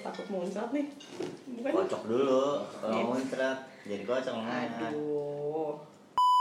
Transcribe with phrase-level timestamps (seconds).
[0.00, 0.86] takut muncrat nih.
[1.60, 1.70] Bukan?
[1.72, 2.42] kocok dulu
[2.80, 4.34] kalau mau muncrat jadi kocok.
[4.36, 5.72] Aduh.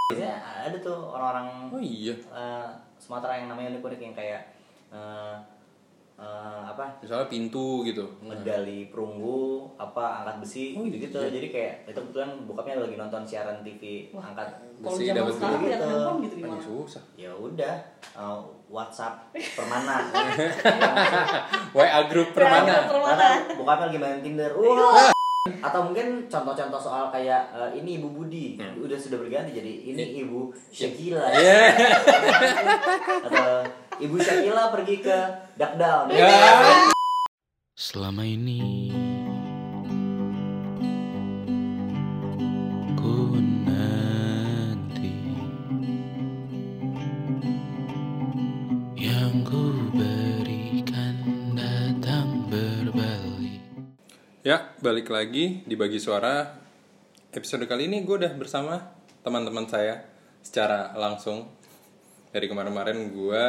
[0.10, 0.36] biasanya
[0.66, 2.18] ada tuh orang-orang Oh iya.
[2.18, 2.68] eh,
[2.98, 4.42] Sumatera yang namanya unik-unik yang kayak
[4.90, 5.36] eh,
[6.20, 8.04] eh, apa Misalnya pintu gitu.
[8.20, 11.32] medali perunggu apa angkat besi Oh, gitu gitu iya.
[11.32, 14.28] jadi kayak itu kebetulan bokapnya lagi nonton siaran TV Wah.
[14.28, 14.48] angkat
[14.80, 15.44] Besi dapat gitu.
[15.68, 16.60] gitu Kan gimana?
[16.62, 17.04] susah.
[17.16, 17.76] ya udah
[18.14, 19.96] eh, WhatsApp permana
[21.76, 22.68] WA grup permana.
[22.70, 23.10] Ya, permana.
[23.10, 25.12] karena bokapnya lagi main Tinder wah
[25.60, 30.52] atau mungkin contoh-contoh soal kayak eh, ini Ibu Budi udah sudah berganti jadi ini Ibu
[30.70, 31.60] Shakila Iya.
[33.24, 33.64] atau
[34.00, 35.18] Ibu Shakila pergi ke
[35.60, 36.88] duck down Ya.
[37.76, 38.88] Selama ini
[42.96, 43.36] ku
[43.68, 45.12] nanti
[48.96, 51.20] yang ku berikan
[51.60, 53.60] datang berbalik.
[54.48, 56.56] Ya, balik lagi di bagi suara.
[57.36, 58.80] Episode kali ini gue udah bersama
[59.28, 60.08] teman-teman saya
[60.40, 61.52] secara langsung.
[62.32, 63.44] Dari kemarin-kemarin gue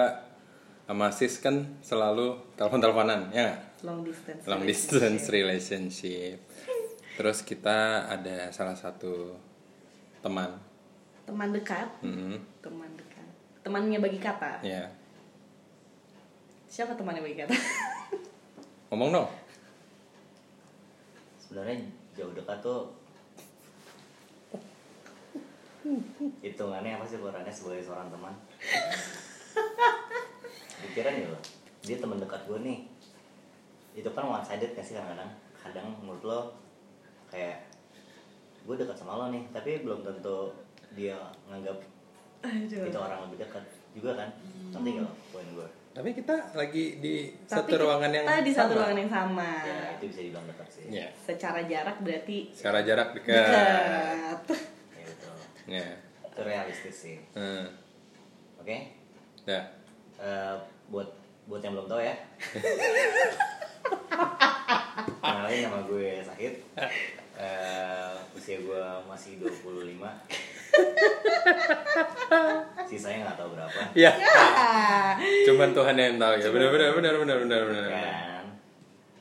[0.91, 3.59] sama Sis kan selalu telepon-teleponan, ya nggak?
[3.87, 4.43] Long distance.
[4.43, 6.43] Long distance relationship.
[7.15, 9.39] Terus kita ada salah satu
[10.19, 10.51] teman,
[11.23, 11.87] Teman dekat.
[12.03, 13.23] Mhm, Teman dekat.
[13.63, 14.59] Temannya bagi kata.
[14.67, 14.91] ya
[16.67, 17.55] Siapa temannya bagi kata?
[18.91, 19.31] ngomong dong.
[21.39, 22.91] sebenarnya jauh dekat tuh
[26.43, 28.35] hitungannya apa sih perannya sebagai seorang teman
[30.91, 31.39] pikiran ya lo
[31.81, 32.79] dia teman dekat gue nih
[33.93, 36.41] itu kan one sided gak sih kadang-kadang kadang menurut lo
[37.27, 37.65] kayak
[38.61, 40.53] gue dekat sama lo nih tapi belum tentu
[40.93, 41.79] dia nganggap
[42.41, 42.85] Aduh.
[42.85, 44.29] kita orang lebih dekat juga kan
[44.71, 48.53] nanti gak lo poin gue Tapi kita lagi di Tapi satu ruangan yang kita di
[48.53, 48.79] satu sama.
[48.79, 49.51] ruangan yang sama.
[49.61, 53.35] ya itu bisa dibilang dekat sih Ya, Secara jarak berarti secara jarak dekat.
[53.43, 54.39] dekat.
[54.47, 55.27] ya itu
[55.67, 55.87] Ya.
[56.25, 57.67] itu realistis sih Hmm.
[58.57, 58.77] oke
[59.43, 59.61] Ya.
[60.15, 60.57] Eh,
[60.91, 61.09] buat
[61.47, 62.15] buat yang belum tahu ya
[65.23, 66.55] kenalin nama gue Sahid
[67.41, 69.97] Eh, usia gue masih 25
[72.85, 74.13] sisanya nggak tahu berapa Ya.
[74.13, 75.17] Ah.
[75.49, 76.53] Cuman Tuhan yang tahu ya.
[76.53, 77.89] Benar benar benar benar benar benar.
[77.89, 78.45] kan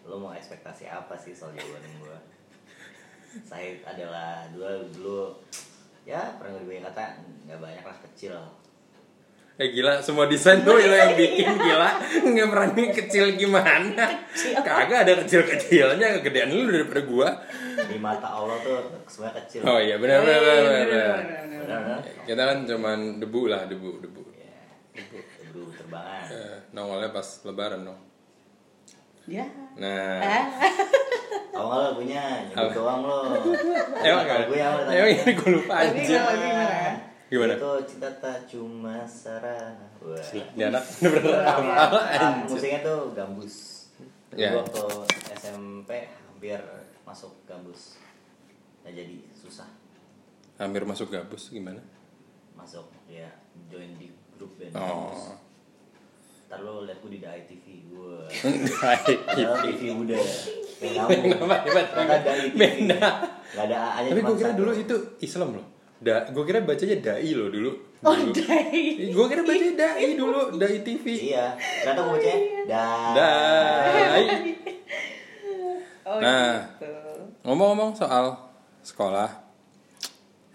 [0.04, 2.18] lo mau ekspektasi apa sih soal jawaban gue
[3.48, 5.22] Sahid adalah dulu dulu
[6.04, 8.36] ya pernah gue kata nggak banyak lah kecil
[9.60, 11.90] Eh gila, semua desain tuh lo yang bikin gila.
[12.24, 14.08] Nggak berani kecil gimana?
[14.56, 17.30] Kagak ada kecil-kecilnya, kegedean lu daripada gua.
[17.82, 20.60] di mata Allah tuh semuanya kecil Oh iya, benar benar benar.
[20.64, 21.20] benar,
[21.60, 21.80] benar.
[21.82, 24.24] benar Kita kan cuman debu lah, debu, debu.
[24.32, 24.52] ya
[25.44, 28.00] debu terbangan Eh, nongolnya pas lebaran dong.
[29.26, 29.44] Ya.
[29.76, 30.46] Nah, Ah.
[31.50, 33.18] Nggak lo punya nyebut doang lo.
[34.00, 34.40] emang kan?
[34.46, 34.96] gue yang lo tanya.
[34.98, 36.16] Emang ini gue lupa Tapi aja.
[36.18, 36.92] kalau gimana?
[37.30, 37.54] Gimana?
[37.62, 39.86] Itu cinta tak cuma sarana.
[40.02, 40.18] Wah.
[40.34, 41.46] Ini anak bener-bener.
[42.50, 43.56] Musiknya tuh gambus.
[44.34, 44.58] Ya.
[44.58, 44.86] Gue waktu
[45.38, 46.58] SMP hampir
[47.06, 48.02] masuk gambus.
[48.82, 49.70] Nah jadi susah
[50.60, 51.80] Hampir masuk gabus gimana?
[52.60, 53.32] masuk ya
[53.72, 54.76] join di grup band.
[54.76, 55.14] Oh.
[55.14, 55.24] gambus.
[56.50, 58.18] Ntar lo liat gue di Dai TV gue.
[59.64, 59.82] TV
[60.80, 61.88] Kayak kamu Apa hebat?
[61.94, 62.90] Karena Dai TV.
[63.54, 65.79] Gak ada Tapi gue kira dulu itu Islam loh.
[66.00, 67.72] Da, gue kira bacanya dai loh dulu.
[68.00, 68.32] Oh, Dulu.
[68.32, 69.12] dai.
[69.12, 71.06] Gue kira bacanya dai dulu, dai TV.
[71.36, 73.14] Iya, ternyata gue bacanya Dai.
[73.14, 74.26] Dai.
[76.10, 76.66] Oh, Nah.
[76.74, 76.90] gitu.
[77.46, 78.34] Ngomong-ngomong soal
[78.82, 79.30] sekolah,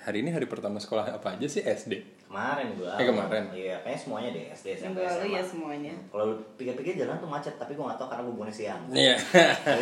[0.03, 2.03] hari ini hari pertama sekolah apa aja sih SD?
[2.34, 2.91] Kemarin gue.
[2.91, 3.45] Eh, kemarin.
[3.55, 5.39] Iya, kayaknya semuanya deh SD SMP SMA.
[5.39, 5.95] ya semuanya.
[6.11, 8.83] Kalau lu pikir-pikir jalan tuh macet, tapi gue gak tau karena gue bukannya siang.
[8.91, 9.15] Iya.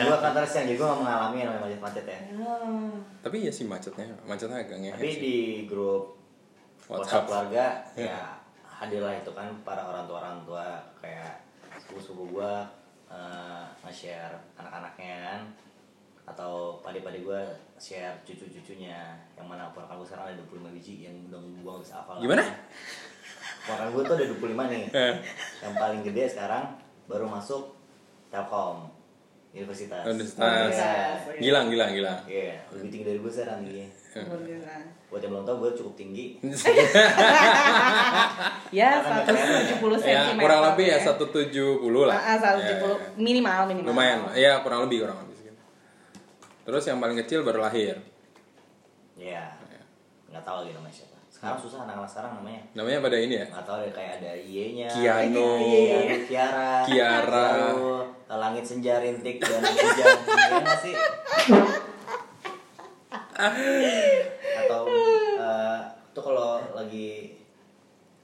[0.04, 2.20] gue kantor siang, jadi gue gak mengalami yang namanya macet-macet ya.
[2.44, 2.92] Oh.
[3.24, 5.20] Tapi ya sih macetnya, macetnya agak ngehe Tapi sih.
[5.24, 6.20] di grup
[6.92, 7.24] WhatsApp.
[7.24, 7.64] WhatsApp keluarga,
[7.96, 8.42] ya
[8.82, 10.66] hadirlah itu kan para orang tua orang tua
[10.98, 11.38] kayak
[11.78, 12.54] sepupu-sepupu gue
[13.14, 15.40] eh, nge-share anak-anaknya kan
[16.24, 17.40] atau padi-padi gue
[17.76, 18.94] share cucu-cucunya
[19.32, 22.44] yang mana ponakan gue sekarang ada 25 biji yang udah gue gak bisa hafal Gimana?
[23.62, 24.38] ponakan gue tuh ada 25
[24.68, 25.14] nih Eh.
[25.60, 26.64] yang paling gede sekarang
[27.04, 27.74] baru masuk
[28.28, 28.86] Telkom
[29.52, 30.72] Universitas Universitas.
[30.72, 31.36] Iya.
[31.36, 32.18] Gilang, gilang, gilang.
[32.24, 34.08] Iya, lebih tinggi dari gue sekarang biasa.
[35.08, 36.40] buat yang belum tau gue cukup tinggi
[38.72, 40.08] Ya, Karena 170 cm.
[40.08, 41.44] Ya, kurang lebih ya 170
[42.02, 42.16] lah.
[42.16, 42.96] Ah, 170 Ya, ya.
[43.14, 43.88] minimal minimal.
[43.92, 44.32] Lumayan lah.
[44.32, 45.31] Ya, kurang lebih kurang lebih.
[46.62, 47.98] Terus yang paling kecil baru lahir.
[49.18, 49.50] Iya.
[50.30, 51.18] Nggak tahu lagi namanya siapa.
[51.26, 52.62] Sekarang susah anak-anak sekarang namanya.
[52.72, 53.46] Namanya pada ini ya?
[53.50, 55.48] nggak tahu deh kayak ada Y nya Kiano.
[55.58, 56.70] Kiano Kiara.
[56.86, 57.46] Kiara.
[58.30, 60.94] lalu langit senja rintik dan hujan ya nggak sih?
[64.56, 64.82] Atau
[65.36, 65.78] eh,
[66.14, 67.36] tuh kalau lagi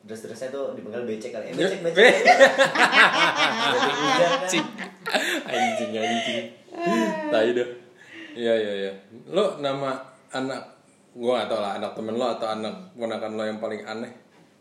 [0.06, 1.52] dress-dressnya tuh dipanggil becek kali ya.
[1.58, 1.99] Becek becek.
[1.99, 2.25] Be-
[3.69, 4.49] Becek hujan kan.
[5.50, 6.44] anjing anjing.
[7.29, 7.69] Tai dah
[8.38, 8.93] iya iya iya.
[9.35, 9.99] Lo nama
[10.31, 10.62] anak
[11.19, 14.12] gua gak tau lah anak temen lo atau anak ponakan lo yang paling aneh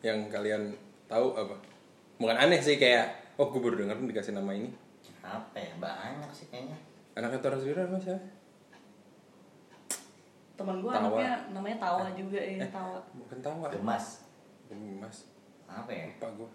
[0.02, 0.74] yang kalian
[1.06, 1.54] tahu apa?
[2.18, 4.74] Bukan aneh sih kayak oh gue baru denger dikasih nama ini.
[5.22, 5.74] Apa ya?
[5.78, 6.78] Banyak sih kayaknya.
[7.14, 8.22] Anaknya Torres Wira apa siapa?
[10.58, 11.06] Temen gue Tawa.
[11.06, 12.98] anaknya namanya Tawa juga ya, Tawa.
[13.14, 14.26] bukan tahu gemas.
[14.74, 15.18] Mas
[15.70, 16.10] apa ya?
[16.18, 16.50] Lupa gue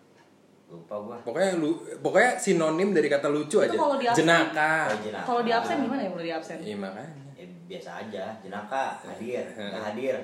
[0.72, 1.16] lupa gua.
[1.20, 1.70] Pokoknya lu
[2.00, 3.76] pokoknya sinonim dari kata lucu Itu aja.
[3.76, 4.72] kalau di absen- jenaka.
[4.88, 5.26] Oh, jenaka.
[5.28, 6.56] Kalau di absen gimana ya kalau di absen?
[6.58, 7.12] iya makanya.
[7.32, 8.24] Ya, biasa aja.
[8.40, 9.44] Jenaka hadir.
[9.46, 10.16] Nggak hadir.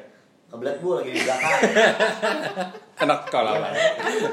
[0.49, 1.61] Kebelet bu lagi di belakang.
[3.05, 3.73] Anak sekolah Iya, lah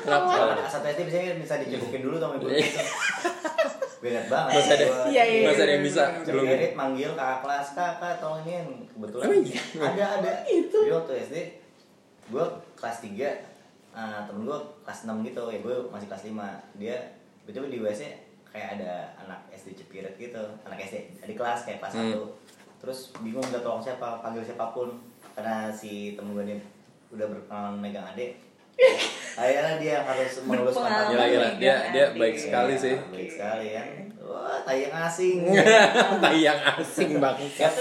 [0.01, 2.47] Kalau anak satu SD biasanya bisa dicebukin dulu sama ibu.
[2.47, 4.51] Gue ingat banget.
[4.55, 6.45] Masih ada- Iya, iya, masih ada yang bisa Belum.
[6.47, 8.65] Belum manggil kakak kelas kakak tolongin.
[8.87, 9.61] Kebetulan iya?
[9.75, 10.31] ada ada.
[10.47, 11.35] Itu Jadi waktu SD
[12.25, 13.54] gue kelas 3
[13.95, 16.35] uh, temen gue kelas 6 gitu ya gue masih kelas 5
[16.75, 16.95] dia
[17.43, 18.01] betul di WC
[18.45, 22.13] kayak ada anak SD cepirit gitu anak SD di kelas kayak kelas Hmm.
[22.13, 22.21] 1
[22.77, 24.93] terus bingung minta tolong siapa panggil siapa pun.
[25.33, 26.55] Karena si temen gue ini
[27.09, 28.37] udah berkenalan megang adik.
[29.35, 31.09] Akhirnya dia harus meluruskan Berpengalaman.
[31.09, 31.47] gila gila.
[31.57, 32.15] dia dia Adik.
[32.15, 32.95] baik sekali sih.
[33.09, 33.87] Baik sekali kan
[34.21, 35.37] wah tayang asing.
[36.21, 37.69] Tai yang asing banget ya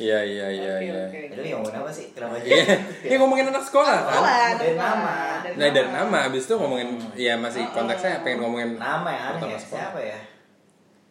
[0.00, 1.20] iya iya iya oke.
[1.30, 2.06] Jadi ngomongin apa sih?
[2.16, 2.46] Kenapa aja?
[2.48, 2.64] Iya,
[3.06, 4.12] ini ngomongin anak sekolah kan?
[4.16, 5.14] Sekolah, Dari nama.
[5.50, 9.58] Nah dari nama, abis itu ngomongin, ya masih konteksnya pengen ngomongin Nama aneh ya?
[9.60, 9.80] sekolah.
[9.92, 10.18] Siapa ya?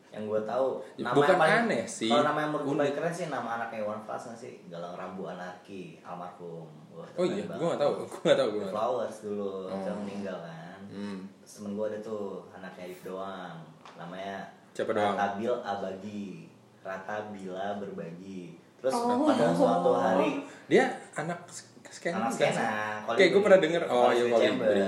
[0.10, 0.68] Yang gue tahu.
[0.98, 3.86] Nama Bukan paling, aneh sih, Kalau nama yang menurut gue paling keren sih nama anaknya
[3.86, 4.54] One Plus sih?
[4.66, 6.68] Galang Rambu Anarki, almarhum.
[7.16, 9.80] Oh iya, gue gak tau, gue gak tau Flowers dulu, Oh.
[9.80, 10.82] dia meninggal kan.
[10.90, 11.20] Hmm.
[11.40, 13.56] Terus temen gue ada tuh anaknya Arif doang.
[13.96, 15.16] Namanya Siapa doang?
[15.16, 16.28] Ratabil Abagi.
[16.80, 18.59] Rata Bila Berbagi.
[18.80, 19.26] Terus Oh.
[19.26, 20.30] pada suatu hari
[20.66, 21.40] Dia anak
[21.86, 22.68] skena anak skena
[23.10, 24.82] Kayak gue pernah denger, oh iya Colibri.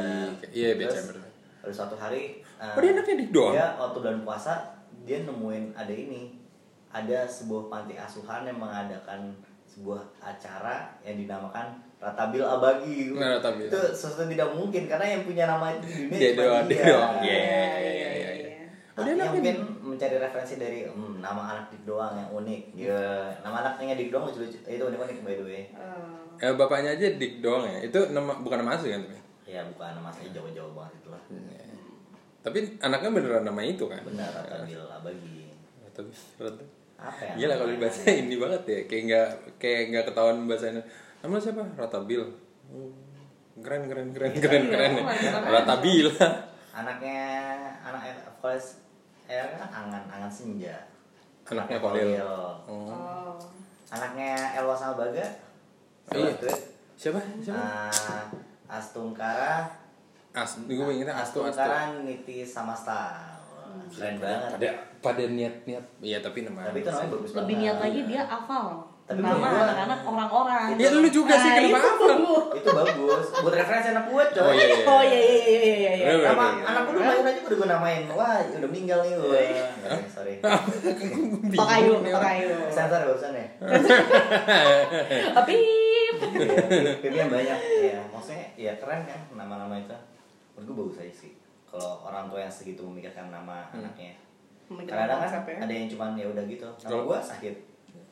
[0.49, 1.15] Iya, Terus, Chamber.
[1.59, 3.53] Pada suatu hari eh, Oh dia anaknya dik doang?
[3.53, 4.53] dia waktu bulan puasa
[5.01, 6.37] dia nemuin ada ini
[6.87, 9.31] ada sebuah panti asuhan yang mengadakan
[9.65, 13.65] sebuah acara yang dinamakan Ratabil Abagi Nah, Ratabil.
[13.65, 16.75] itu sesuatu yang tidak mungkin karena yang punya nama itu di dunia Dia doang, dia
[16.75, 16.85] dia.
[16.87, 17.13] doang.
[17.17, 17.37] Iya,
[17.77, 18.31] Iya, iya,
[19.01, 19.23] iya, iya, iya.
[19.23, 19.25] iya.
[19.25, 19.57] Artinya dia anaknya mungkin
[19.91, 22.99] mencari referensi dari hmm, nama anak dik doang yang unik ya
[23.41, 26.41] nama anaknya dik doang lucu-lucu itu unik-unik by the way Oh.
[26.41, 29.01] Eh, bapaknya aja dik doang ya, itu nama bukan nama asli kan?
[29.01, 29.17] tapi?
[29.45, 31.21] ya bukan nama saya jauh-jauh banget itu lah
[32.41, 34.01] Tapi anaknya beneran nama itu kan?
[34.01, 35.37] benar Ratabil Abagi
[35.93, 36.09] Tapi
[36.39, 36.63] rata.
[36.97, 39.27] apa ya Gila kalau dibaca ini banget ya, kayak nggak
[39.57, 40.81] kayak nggak ketahuan bahasanya.
[41.21, 41.63] Nama siapa?
[41.77, 42.21] Ratabil.
[42.71, 42.89] Oh,
[43.61, 44.93] Keren keren keren keren keren.
[44.97, 45.05] ya.
[45.45, 46.07] Ratabil.
[46.71, 47.19] anaknya
[47.83, 48.01] anak
[48.41, 48.81] Vokalis
[49.33, 50.75] R kan angan angan senja
[51.43, 52.15] Anaknya Kolil.
[52.17, 52.53] Oh.
[52.65, 53.33] Oh.
[53.87, 55.25] anaknya Elwa sama Baga
[56.09, 56.31] Iya.
[56.35, 56.51] Tuh,
[56.93, 57.19] Siapa?
[57.39, 57.59] Siapa?
[57.87, 58.25] ah,
[58.69, 59.67] Astungkara
[60.31, 61.51] As, gue ingetnya Astu Astu.
[61.53, 63.19] Astungkara Niti Samasta
[63.49, 64.69] Wah, keren banget Pada
[65.01, 65.85] pada niat niat.
[65.97, 66.61] Iya tapi nama.
[66.63, 67.57] tapi itu namanya bagus Lebih banget.
[67.57, 68.67] niat lagi dia hafal.
[69.11, 70.67] Tapi nama anak-anak orang-orang.
[70.75, 71.89] Ya lu juga sih Nah, kenapa itu.
[72.07, 72.11] hafal?
[72.53, 73.25] itu bagus.
[73.37, 74.41] Buat referensi anak gue coy.
[74.41, 74.85] Oh iya iya.
[74.85, 76.05] Oh iya iya iya iya iya.
[76.25, 78.03] Nama anak gue lahir aja udah gue namain.
[78.09, 79.41] Wah udah meninggal nih gue
[80.07, 80.35] sorry.
[81.51, 82.49] Pak Ayu, Pak Ayu.
[82.67, 83.45] sensor barusan ya?
[85.33, 85.55] Tapi
[86.21, 87.57] Iya, Film yang banyak.
[87.81, 89.95] Ya maksudnya ya keren kan nama-nama itu.
[90.53, 91.31] Menurut gue bagus aja sih.
[91.65, 93.79] Kalau orang tua yang segitu memikirkan nama Hmm.
[93.79, 94.13] anaknya.
[94.67, 96.67] Memikirkan kadang kan ada yang cuman ya udah gitu.
[96.67, 97.55] Nama Kalau- gue Sahid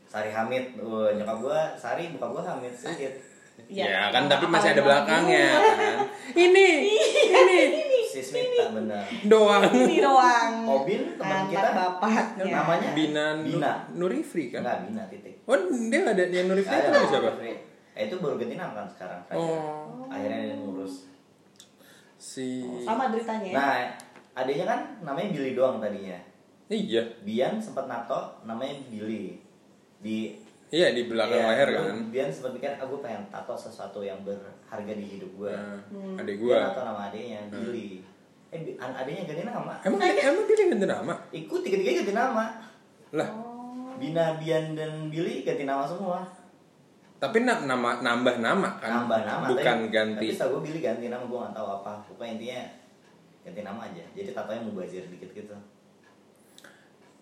[0.09, 3.13] Sari Hamid Wah, nyokap gue Sari buka gue Hamid Sahid
[3.61, 5.99] Ya, kan tapi masih ada belakangnya kan.
[6.47, 6.67] Ini
[7.27, 7.59] ini
[8.01, 9.67] si Smita bener doang.
[9.83, 10.51] Ini doang.
[10.65, 12.43] Obin teman Anak kita bapaknya.
[12.55, 14.63] namanya Bina Bina Nurifri kan?
[14.63, 17.31] enggak Bina titik Oh, dia nggak ada yang Nurifri itu siapa?
[17.91, 19.35] Eh, itu baru ganti nama kan sekarang Raja.
[19.35, 20.07] Oh.
[20.07, 20.93] akhirnya dia ngurus
[22.15, 23.53] Si Sama ceritanya ya.
[23.53, 23.75] nah
[24.35, 26.15] adanya kan namanya Billy doang tadinya
[26.65, 27.03] Iya.
[27.21, 29.35] Bian sempat nato namanya Billy
[29.99, 30.35] di
[30.69, 31.97] Iya di belakang Iya, leher kan.
[32.07, 35.81] Bian sempat mikir aku pengen tato sesuatu yang berharga di hidup gue Nah,
[36.15, 36.59] adik Dia gua.
[36.63, 38.05] nato nama adiknya Billy
[38.47, 41.13] eh adiknya ganti nama Emang emang dia ganti nama?
[41.31, 42.45] ikut tiga-tiga ganti nama
[43.11, 43.97] Lah, Oh.
[43.97, 46.21] Bina Bian dan Billy ganti nama semua
[47.17, 49.03] tapi na- nama nambah nama kan.
[49.03, 50.23] nambah nama Bukan tapi, ganti.
[50.23, 52.61] tapi setahu gue Billy ganti nama gue nggak tahu apa pokoknya intinya
[53.41, 55.55] ganti nama aja jadi tatonya mubazir dikit gitu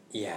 [0.09, 0.35] Iya.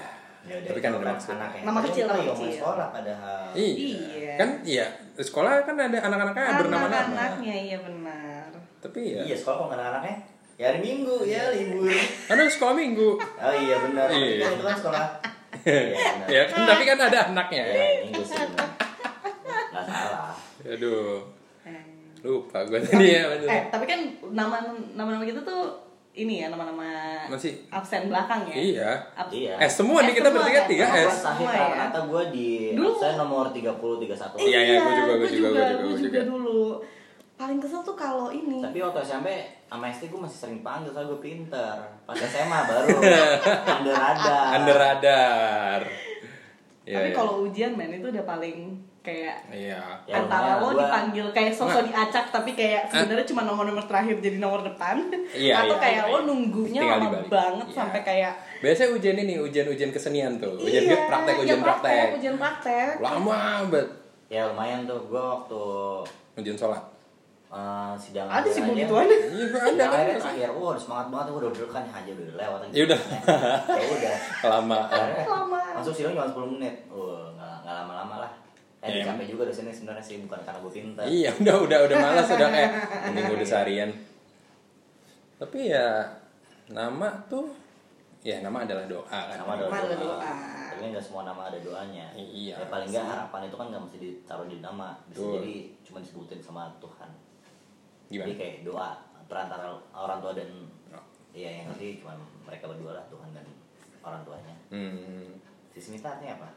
[0.48, 1.34] Ya udah Tapi kan itu ada maksud.
[1.36, 2.50] Nama kecil, ngomongin kecil.
[2.56, 3.72] sekolah padahal Iya.
[3.76, 4.32] Iya.
[4.40, 6.96] Kan iya, di sekolah kan ada anak-anaknya bernama-nama.
[6.96, 8.48] Anak-anaknya iya benar.
[8.80, 9.22] Tapi ya.
[9.28, 10.16] iya sekolah kok nggak ada anaknya
[10.60, 11.88] ya hari minggu ya libur
[12.28, 13.08] Kan Kan sekolah minggu.
[13.16, 14.06] Oh iya benar.
[14.12, 14.44] Iya.
[14.44, 15.04] Kan itu kan sekolah.
[15.64, 15.96] Iya.
[16.28, 17.64] Ya kan, tapi kan ada anaknya.
[17.64, 18.68] Ya, minggu sih benar.
[19.72, 20.32] Nggak salah.
[20.60, 21.24] Aduh,
[22.20, 23.32] lupa gue tadi ya.
[23.32, 24.00] Eh, tapi kan
[24.36, 24.60] nama
[24.92, 26.82] nama-nama kita tuh ini ya nama-nama
[27.26, 28.54] Masih- absen belakang ya.
[28.54, 28.90] Iya.
[29.14, 29.54] Abs- Iya.
[29.56, 30.68] Eh semua nih kita semua bertiga kan?
[30.68, 30.84] tiga.
[30.84, 31.14] S.
[31.16, 31.60] Sahih Semua ya.
[31.64, 34.36] rata-rata gue di Dulu- saya nomor 30 31.
[34.36, 36.20] Iya, iya, gua juga, gua gua juga, gua juga, juga juga.
[36.26, 36.62] dulu.
[37.36, 38.58] Paling kesel tuh kalau ini.
[38.60, 39.28] Tapi waktu SMP
[39.64, 41.74] sama SD gue masih sering panggil soalnya gue pinter.
[42.04, 42.88] Pas SMA baru
[43.72, 44.44] under radar.
[44.52, 45.80] Under radar.
[46.82, 47.14] Iya, tapi iya.
[47.14, 49.80] kalau ujian men itu udah paling kayak Iya.
[50.04, 54.16] Ya, antara lumayan, lo gua- dipanggil kayak sosok diacak tapi kayak sebenarnya cuma nomor-nomor terakhir
[54.18, 54.96] jadi nomor depan
[55.32, 56.26] Iya, atau iya, kayak iya, lo iya.
[56.26, 57.28] nunggunya Tinggal lama dibalik.
[57.30, 57.74] banget Iya.
[57.74, 60.52] sampai kayak Biasanya ujian ini ujian-ujian kesenian tuh.
[60.54, 62.06] Ujian iya, praktek, iya, ujian praktek.
[62.14, 63.86] ujian praktek Lama banget.
[64.28, 65.62] Ya lumayan tuh gue waktu
[66.36, 66.84] Ujian sholat.
[67.48, 67.58] eh,
[67.96, 69.18] sidang ada sih begituan Iya,
[69.50, 69.84] ada.
[69.84, 69.98] Kan.
[69.98, 72.70] akhir terakhir, wah udah semangat banget, gue udah deg-degan ya aja udah lewat aja.
[72.70, 73.00] Ya udah.
[73.74, 74.14] ya udah.
[74.38, 74.86] Kelamaan.
[74.86, 75.60] Akhirnya Lama.
[75.74, 76.74] Masuk sidang cuma 10 menit.
[76.86, 78.32] Wah, nggak nggak lama-lama lah.
[78.80, 81.04] Eh, capek juga di sini sebenarnya sih bukan karena gue pinter.
[81.04, 82.70] Iya, udah udah udah malas udah kayak
[83.12, 83.90] mending udah seharian.
[85.36, 86.08] Tapi ya
[86.72, 87.52] nama tuh
[88.20, 89.36] ya nama adalah doa kan.
[89.36, 90.16] Nama adalah Nama adalah doa.
[90.16, 90.32] doa.
[90.72, 92.06] Tapi nggak semua nama ada doanya.
[92.16, 92.56] Iya.
[92.56, 94.88] Ya, paling nggak harapan itu kan nggak mesti ditaruh di nama.
[95.08, 95.32] Bisa Betul.
[95.36, 97.10] jadi cuma disebutin sama Tuhan.
[98.08, 98.26] Gimana?
[98.26, 98.88] Jadi kayak doa
[99.28, 100.50] perantara orang tua dan
[100.90, 101.04] Oh.
[101.30, 103.46] Iya yang ngerti cuma mereka berdua lah Tuhan dan
[104.02, 104.54] orang tuanya.
[104.74, 105.38] Hmm.
[105.70, 106.48] Sismita artinya apa?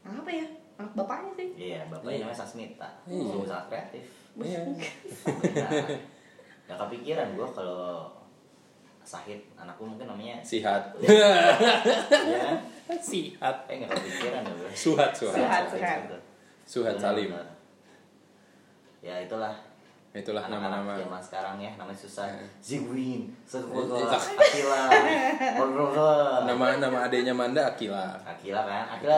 [0.00, 0.42] apa ya
[0.80, 2.88] anak bapaknya sih Iya, bapaknya namanya Sasmita.
[3.04, 3.20] Iya.
[3.22, 4.04] Sungguh sangat kreatif.
[4.36, 4.60] Iya.
[6.64, 8.06] Gak kepikiran gue kalau
[9.00, 10.94] Sahid anakku mungkin namanya Sihat.
[11.02, 12.52] ya
[12.92, 13.56] Sihat.
[13.66, 15.34] eh nggak kepikiran ya gue Suhat, suhat.
[15.36, 16.00] Suhat, suhat.
[16.64, 17.30] Suhat Salim.
[19.00, 19.50] ya itulah
[20.10, 20.98] Itulah nama-nama.
[20.98, 22.42] zaman sekarang ya namanya susah Eh.
[22.60, 24.02] Zigwin Sekutu Eh,
[24.42, 24.82] Akila
[26.44, 28.18] Nama nama adiknya Manda Akila.
[28.20, 29.16] Akila kan Akila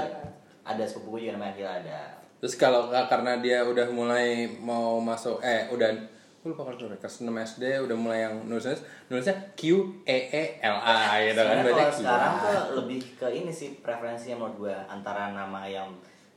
[0.62, 2.00] ada sepupu gue juga namanya Akila ada
[2.38, 4.28] Terus kalau karena dia udah mulai
[4.59, 5.90] mau masuk eh udah
[6.37, 8.75] gue lupa kalau udah kelas 6 SD udah mulai yang nulisnya
[9.07, 9.62] nulisnya Q
[10.02, 11.95] E E L A gitu kan baca Kila.
[11.95, 15.87] sekarang tuh lebih ke ini sih preferensinya menurut gue antara nama yang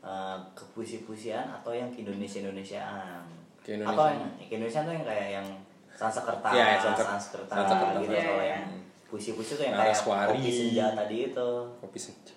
[0.02, 3.26] eh, ke puisi-puisian atau yang ke Indonesia-Indonesiaan.
[3.60, 4.14] Ke Atau Indonesia.
[4.14, 5.48] yang ke Indonesia tuh yang kayak yang
[5.90, 7.98] Sansekerta, Iya, ya, Sanse- Sanskerta, Sansekerta.
[7.98, 8.12] gitu.
[8.12, 8.64] Iya, Kalau yang
[9.08, 11.50] puisi-puisi tuh yang kayak kopi senja tadi itu.
[11.80, 12.35] Kopi senja.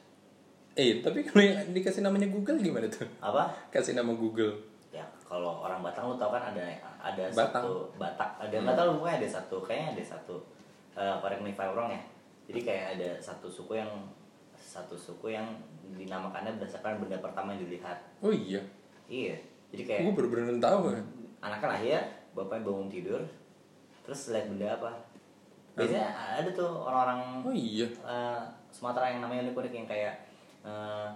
[0.79, 3.03] Eh tapi kalau yang dikasih namanya Google gimana tuh?
[3.19, 3.51] Apa?
[3.69, 4.55] Kasih nama Google.
[4.89, 6.63] Ya kalau orang Batang lu tau kan ada
[6.97, 7.67] ada Batang.
[7.67, 8.71] satu Batak, ada Hmm.
[8.73, 10.37] tahu pokoknya ada satu, kayaknya ada satu.
[10.95, 12.03] eh correct me if I'm wrong ya.
[12.47, 13.87] Jadi kayak ada satu suku yang
[14.55, 15.47] satu suku yang
[15.89, 17.99] dinamakannya berdasarkan benda pertama yang dilihat.
[18.19, 18.59] Oh iya.
[19.07, 19.39] Iya.
[19.71, 21.05] Jadi kayak Gue bener-bener tahu kan.
[21.39, 22.01] anaknya lahir,
[22.35, 23.23] bapaknya bangun tidur,
[24.03, 24.91] terus lihat benda apa.
[25.75, 27.87] Biasanya ada tuh orang-orang Oh iya.
[27.87, 30.15] eh, Sumatera yang namanya unik-unik yang kayak
[30.69, 31.09] eh,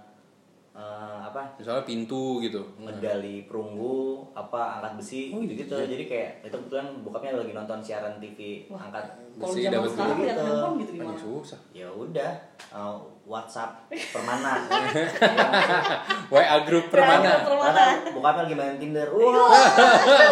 [0.73, 2.65] eh, apa Misalnya pintu gitu.
[2.77, 5.85] medali perunggu apa angkat besi Oh, gitu gitu iya.
[5.87, 8.89] jadi kayak itu kebetulan bokapnya lagi nonton siaran TV Wah.
[8.89, 10.05] angkat Besi dapat gitu.
[10.21, 11.61] gitu Kan gimana susah.
[11.73, 12.33] ya udah
[12.69, 14.59] eh, WhatsApp permana
[16.27, 17.39] WA grup permana.
[17.39, 19.53] Ya, bokapnya lagi main Tinder wah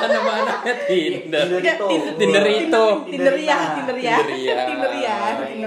[0.05, 1.47] nama anaknya Tinder.
[1.47, 2.85] Tinder itu Tinder itu.
[3.07, 4.17] Tinder ya Tinder ya
[4.67, 5.17] Tinder ya.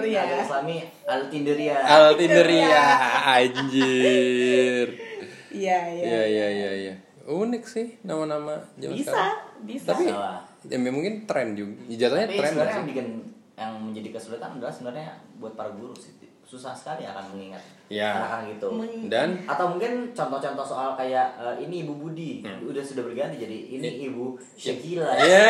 [0.04, 2.84] Tinder ya Tinder ya Ada Islami al Tinder ya Al Tinder ya,
[3.38, 4.88] anjir.
[5.50, 6.94] iya iya Iya iya iya iya.
[7.24, 9.38] Unik sih nama-nama zaman bisa sekarang.
[9.64, 10.44] bisa Tapi Salah.
[10.62, 11.72] ya mungkin tren juga.
[11.88, 12.90] Jatuhnya tapi tren sebenarnya yang sih.
[12.90, 13.08] bikin
[13.54, 15.08] yang menjadi kesulitan adalah sebenarnya
[15.38, 16.12] buat para guru sih
[16.44, 18.14] susah sekali akan mengingat Ya.
[18.14, 18.68] anak-anak gitu
[19.08, 22.66] Dan atau mungkin contoh-contoh soal kayak eh, ini ibu Budi Hmm.
[22.66, 25.46] udah sudah berganti jadi ini ibu Syakila Iya.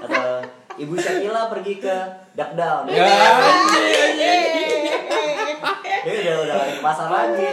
[0.00, 0.40] atau
[0.76, 1.94] ibu Syakila pergi ke
[2.32, 3.04] Dakdal Ya.
[6.06, 7.48] dia udah udah lari ke pasar lagi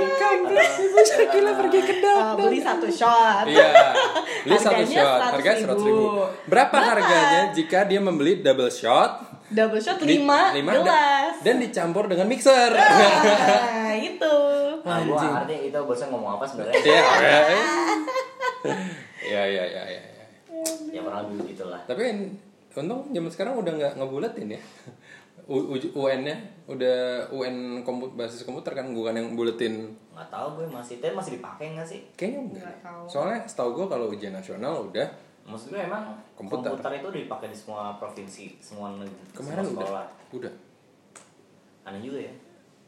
[0.84, 3.68] Ibu Syakila pergi ke Eh, beli satu shot Iya.
[4.44, 5.34] Beli satu Harganya shot, 100.000.
[5.34, 6.06] harganya seratus ribu.
[6.46, 9.12] Berapa harganya jika dia membeli double shot?
[9.46, 12.74] double shot lima, lima gelas dan dicampur dengan mixer.
[12.74, 14.36] nah itu
[14.82, 15.30] nah, gue Anjing.
[15.32, 17.02] ngerti itu bosnya ngomong apa sebenarnya Iya,
[19.22, 20.02] iya, iya, iya, iya.
[20.10, 20.24] iya.
[20.90, 22.04] ya kurang lebih gitulah Tapi
[22.76, 24.62] untung zaman sekarang udah nggak ngebuletin ya.
[25.44, 30.72] U- uj- UN-nya udah UN komputer basis komputer kan bukan yang buletin nggak tahu gue
[30.72, 32.72] masih tapi masih dipakai nggak sih kayaknya enggak.
[33.12, 35.04] Soalnya setahu gue kalau ujian nasional udah
[35.44, 36.72] maksud gue emang Komputer.
[36.72, 40.54] komputer, itu udah dipakai di semua provinsi semua negeri kemarin semua sekolah udah udah
[41.84, 42.34] aneh juga ya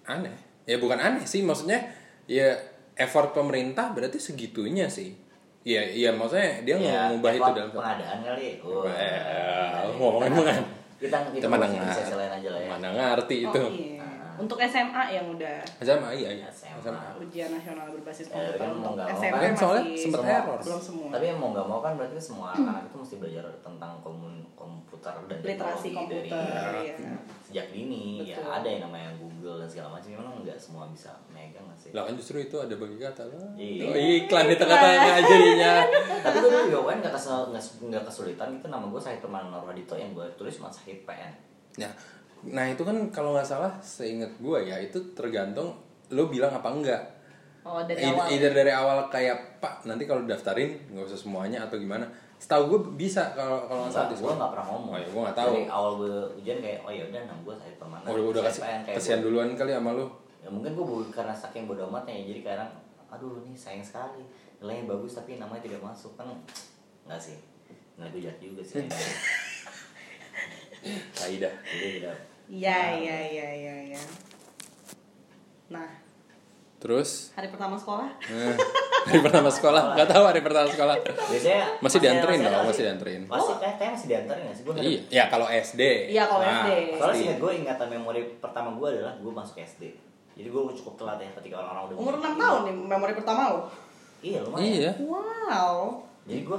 [0.07, 0.35] aneh.
[0.63, 1.83] Ya bukan aneh sih maksudnya
[2.23, 2.55] ya
[2.95, 5.11] effort pemerintah berarti segitunya sih.
[5.65, 10.65] Iya, iya maksudnya dia Ya, ngubah itu dalam pengadaan kali oh, Well, ngomongin pengadaan.
[10.95, 13.94] kita kita mana ngurusin nggak sesi lain aja lah ya mana ngerti itu Oh, iya.
[14.37, 16.77] Untuk SMA yang udah SMA iya iya SMA.
[16.81, 17.07] SMA.
[17.17, 20.59] ujian nasional berbasis Ya, komputer kan mau untuk SMP kan soalnya semua- error.
[20.59, 21.07] belum semua.
[21.09, 25.37] tapi mau nggak mau kan berarti semua anak itu mesti belajar tentang komun komputer dan
[25.39, 26.29] Literasi komputer, dari
[26.91, 27.13] iya.
[27.41, 28.51] sejak dini ya Betul.
[28.51, 32.13] ada yang namanya Google dan segala macam memang nggak semua bisa megang sih Lah kan
[32.13, 33.47] justru itu ada bagi kata lah.
[33.55, 33.83] Iya.
[33.85, 35.73] Oh, iklan di tengah-tengah jadinya.
[36.25, 39.47] tapi gue dulu juga kan nggak kesul- nggak nggak kesulitan itu nama gue Sahid Permana
[39.49, 41.31] Norwadito yang gue tulis cuma Sahid PN
[41.75, 41.91] Nah,
[42.47, 45.73] nah itu kan kalau nggak salah seingat gue ya itu tergantung
[46.07, 47.01] lo bilang apa enggak.
[47.61, 48.25] Oh, dari Either- awal.
[48.29, 52.05] Either dari awal kayak Pak nanti kalau daftarin nggak usah semuanya atau gimana.
[52.35, 55.21] Setahu gue bisa kalau kalau nggak salah di gue nggak pernah ngomong Oh ya gue
[55.23, 55.49] nggak tahu.
[55.51, 58.41] dari awal gue ujian kayak oh ya udah nama gue Sahid Permana Oh udah, udah
[58.45, 58.61] kasih
[59.15, 60.05] gua- duluan kali sama lo.
[60.39, 62.69] ya mungkin gue karena saking bodo amatnya ya jadi kadang
[63.07, 64.21] aduh ini sayang sekali
[64.61, 66.29] nilainya bagus tapi namanya tidak masuk kan
[67.03, 67.33] nggak sih
[67.97, 68.85] nggak gue jahat juga sih
[71.15, 71.49] Kaidah.
[71.65, 74.01] jadi tidak Iya, iya, iya, iya, iya.
[75.67, 75.89] Nah,
[76.75, 78.05] Terus hari pertama sekolah?
[78.21, 78.53] eh,
[79.03, 80.93] hari pertama sekolah nggak tahu hari pertama sekolah.
[81.01, 82.85] biasanya Masih dianterin dong, masih sih.
[82.85, 83.21] dianterin.
[83.25, 85.81] pasti kayak kayak masih dianterin nggak sih gue Iya, ya kalau SD.
[86.07, 86.69] Iya, kalau Nah, SD.
[86.95, 89.83] soalnya sih gue ingatan memori pertama gue adalah gue masuk SD
[90.35, 92.41] jadi gue cukup telat ya ketika orang-orang udah Umur masuk 6 SD.
[92.43, 93.59] tahun nih memori pertama lo.
[94.21, 94.91] iya lumayan Iya.
[95.01, 95.77] Wow.
[96.23, 96.57] jadi gue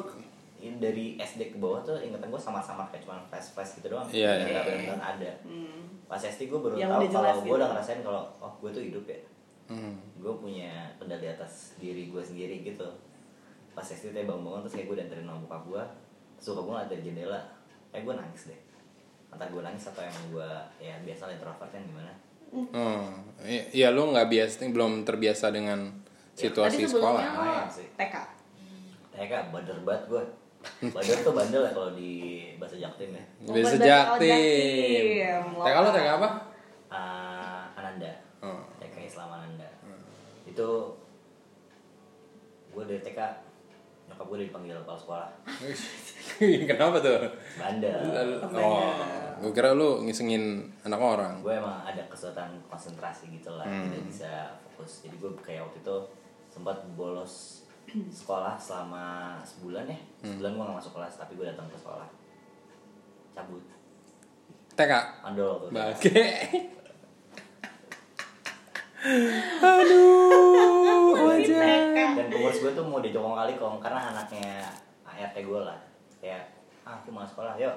[0.76, 4.30] dari SD ke bawah tuh ingatan gue sama-sama kayak cuma flash flash gitu doang Iya,
[4.36, 4.60] Nggak iya.
[4.62, 5.82] benar-benar ada Hmm.
[6.04, 7.56] pas SD gue baru Yang tahu kalau gue gitu.
[7.56, 9.20] udah ngerasain kalau oh gue tuh hidup ya
[9.66, 9.98] Hmm.
[10.14, 12.86] gue punya kendali atas diri gue sendiri gitu
[13.72, 15.82] pas SD teh bangun-bangun terus kayak gue dianterin sama bokap gue
[16.38, 17.40] suka gue ngeliat dari jendela
[17.90, 18.60] eh gue nangis deh
[19.28, 22.12] antara gue nangis atau emang gue ya biasa introvert kan gimana
[22.46, 23.02] Oh,
[23.42, 25.90] i- iya lu nggak biasa, belum terbiasa dengan
[26.32, 27.22] situasi Tadi sekolah.
[27.26, 27.66] lo.
[27.98, 28.14] TK.
[29.18, 30.22] kak bader banget gue
[30.94, 32.12] bader tuh bandel ya kalau di
[32.56, 35.04] bahasa jaktim ya Oh, Bandar jaktim.
[35.56, 36.28] TK lu TK apa?
[36.88, 38.60] Ah, Ananda Oh.
[38.76, 39.68] TK Islam Ananda
[40.44, 40.68] itu
[42.68, 43.18] gue dari TK
[44.06, 45.28] nyokap gue dipanggil kepala sekolah
[46.68, 47.20] Kenapa tuh?
[47.56, 47.98] bandel
[48.52, 48.92] Oh,
[49.38, 50.44] gue kira lu ngisengin
[50.82, 51.40] anak orang.
[51.40, 53.88] gue emang ada kesulitan konsentrasi gitu lah Hmm.
[53.88, 54.30] tidak bisa
[54.62, 55.96] fokus jadi gue kayak waktu itu
[56.46, 57.65] sempat bolos
[58.18, 59.04] sekolah selama
[59.40, 60.32] sebulan ya Hmm.
[60.32, 62.08] sebulan gue gak masuk kelas tapi gue datang ke sekolah
[63.32, 63.62] cabut
[64.72, 64.92] TK.
[65.22, 65.68] andol tuh.
[69.86, 72.12] Aduh, wajah.
[72.12, 74.66] dan pengurus gue tuh mau dijokong kali kong karena anaknya
[75.04, 75.78] ART gue lah
[76.18, 76.42] kayak
[76.82, 77.76] ah aku mau sekolah yuk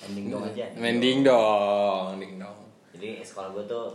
[0.00, 2.58] ending dong aja Mending dong, ding dong.
[2.90, 3.86] jadi sekolah gue tuh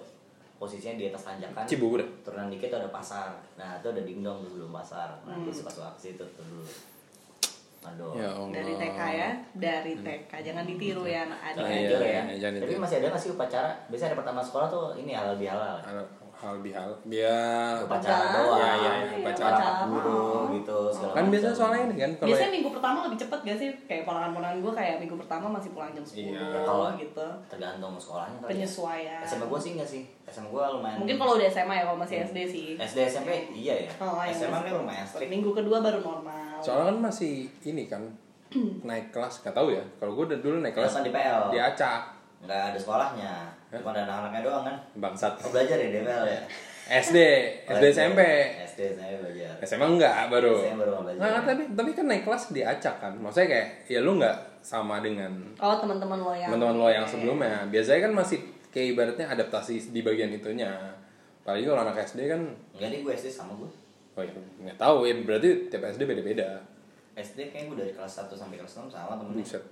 [0.60, 2.04] posisinya di atas tanjakan Cibubur.
[2.22, 5.89] turunan dikit tuh ada pasar nah itu ada dingdong sebelum pasar nah gue suka suka
[5.95, 6.67] ke situ tuh dulu
[7.80, 8.52] aduh Ya Allah.
[8.52, 10.32] Dari TK ya, dari TK.
[10.43, 11.56] Jangan ditiru ya anak-anak.
[11.56, 12.12] Jangan Iya, ditiru ya.
[12.12, 12.84] iya, jangan Tapi ditiru.
[12.84, 13.72] masih ada nggak sih upacara?
[13.88, 15.78] Biasanya hari pertama sekolah tuh ini halal bihalal.
[15.80, 15.95] Hal,
[16.39, 16.89] hal bihal.
[17.04, 18.32] Biar Upacara.
[18.32, 18.56] doang.
[18.56, 19.84] Iya, iya, iya, upacara upacara.
[19.86, 20.23] guru
[20.56, 21.58] gitu segala kan biasa macam.
[21.60, 23.69] soalnya ini kan kalau Biasanya minggu pertama lebih cepet gak sih?
[23.86, 26.47] Kayak ponakan-ponakan gue kayak minggu pertama masih pulang jam 10 Iya.
[26.63, 27.28] Kalau gitu.
[27.45, 28.52] tergantung sekolahnya kali ya.
[28.56, 29.19] Penyesuaian.
[29.21, 30.04] SMA gue sih enggak sih.
[30.25, 30.97] SMA gue lumayan.
[30.97, 32.65] Mungkin kalau udah SMA ya, kalau masih SD sih.
[32.75, 33.89] SD SMP iya ya.
[33.99, 34.63] Oh, SMA SD.
[34.63, 35.30] nih lumayan strict.
[35.30, 36.56] Minggu kedua baru normal.
[36.60, 38.04] soalnya kan masih ini kan
[38.88, 41.52] naik kelas gak tahu ya kalau gue udah dulu naik kelas di PL.
[41.52, 42.02] diacak
[42.39, 43.34] Nggak ada sekolahnya.
[43.72, 44.76] Cuma ada anak-anaknya doang kan.
[44.96, 46.42] bangsat Oh, belajar ya di PL ya.
[46.90, 47.18] SD
[47.70, 48.20] SD SMP
[48.66, 49.54] SD saya belajar.
[49.62, 51.22] SMA enggak baru SMA baru nggak belajar.
[51.22, 55.30] Nah, tapi tapi kan naik kelas diacak kan maksudnya kayak ya lu nggak sama dengan
[55.56, 60.02] Oh, teman-teman lo yang teman-teman lo yang sebelumnya biasanya kan masih kayak ibaratnya adaptasi di
[60.02, 60.74] bagian itunya
[61.40, 62.42] apalagi kalau anak SD kan
[62.74, 63.70] Enggak deh gue SD sama gue.
[64.12, 66.58] oh ya nggak tahu ya berarti tiap SD beda-beda
[67.14, 69.38] SD kayaknya gue dari kelas 1 sampai kelas 6 sama temennya.
[69.38, 69.64] buset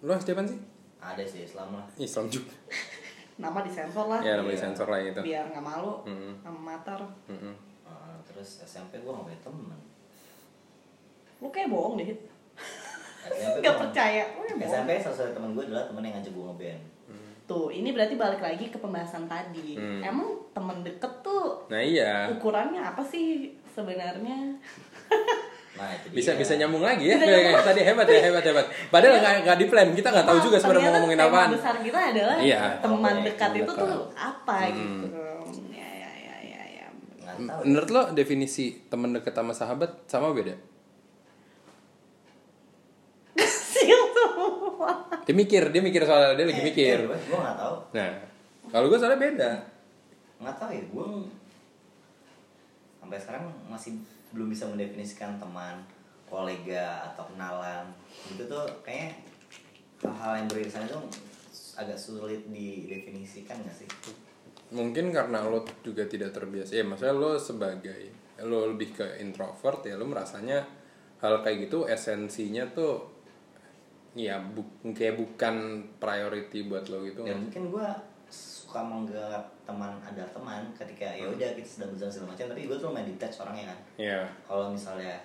[0.00, 0.60] lu SD apa sih
[0.98, 1.84] Ada sih Islam lah.
[1.98, 2.54] Islam juga
[3.34, 4.20] Nama disensor lah.
[4.20, 6.32] ya namanya sensor lah itu Biar nggak malu Mm-mm.
[6.38, 7.00] sama matar.
[7.26, 7.54] Mm-mm.
[7.82, 9.78] Uh, terus SMP gue gak punya temen.
[11.38, 12.12] Lu kayak bohong deh.
[13.24, 14.22] SMP Gak gua- percaya.
[14.32, 14.74] Lu yang bohong.
[14.74, 16.82] SMP salah satu temen gue adalah temen yang ngajak gue ngeband.
[17.42, 19.74] Tuh, ini berarti balik lagi ke pembahasan tadi.
[19.74, 20.00] Hmm.
[20.00, 24.52] Emang temen deket tuh nah iya ukurannya apa sih sebenarnya?
[25.72, 29.56] Nah bisa bisa nyambung lagi ya kayak tadi hebat ya hebat hebat padahal nggak nggak
[29.56, 32.60] di plan kita nggak tahu juga sebenarnya mau ngomongin apaan besar kita adalah Iya.
[32.78, 33.80] teman Oke, dekat itu dekat.
[33.80, 34.74] tuh apa Hmm.
[34.74, 35.06] gitu.
[35.72, 36.86] Ya ya ya ya ya.
[37.62, 40.52] Menurut lo definisi teman dekat sama sahabat sama beda
[45.24, 47.74] dia mikir dia mikir soal dia lagi mikir Gue gue nggak tahu.
[47.92, 48.10] nah
[48.68, 49.50] kalau gue soalnya beda
[50.38, 51.06] Nggak tahu ya gue
[52.98, 53.92] sampai sekarang masih
[54.32, 55.84] belum bisa mendefinisikan teman,
[56.28, 57.88] kolega atau kenalan.
[58.32, 59.20] Itu tuh kayak
[60.02, 60.98] hal-hal yang beririsan itu
[61.76, 63.88] agak sulit didefinisikan nggak sih?
[64.72, 66.72] Mungkin karena lo juga tidak terbiasa.
[66.76, 70.64] Ya maksudnya lo sebagai lo lebih ke introvert ya lo merasanya
[71.22, 73.06] hal kayak gitu esensinya tuh
[74.18, 77.22] ya bu- kayak bukan priority buat lo gitu.
[77.22, 77.88] Dan mungkin gue
[78.72, 82.78] suka menganggap teman adalah teman ketika ya udah kita sedang berjalan segala macam tapi gue
[82.80, 83.78] tuh main detach orangnya kan.
[84.00, 85.20] Ya kalau misalnya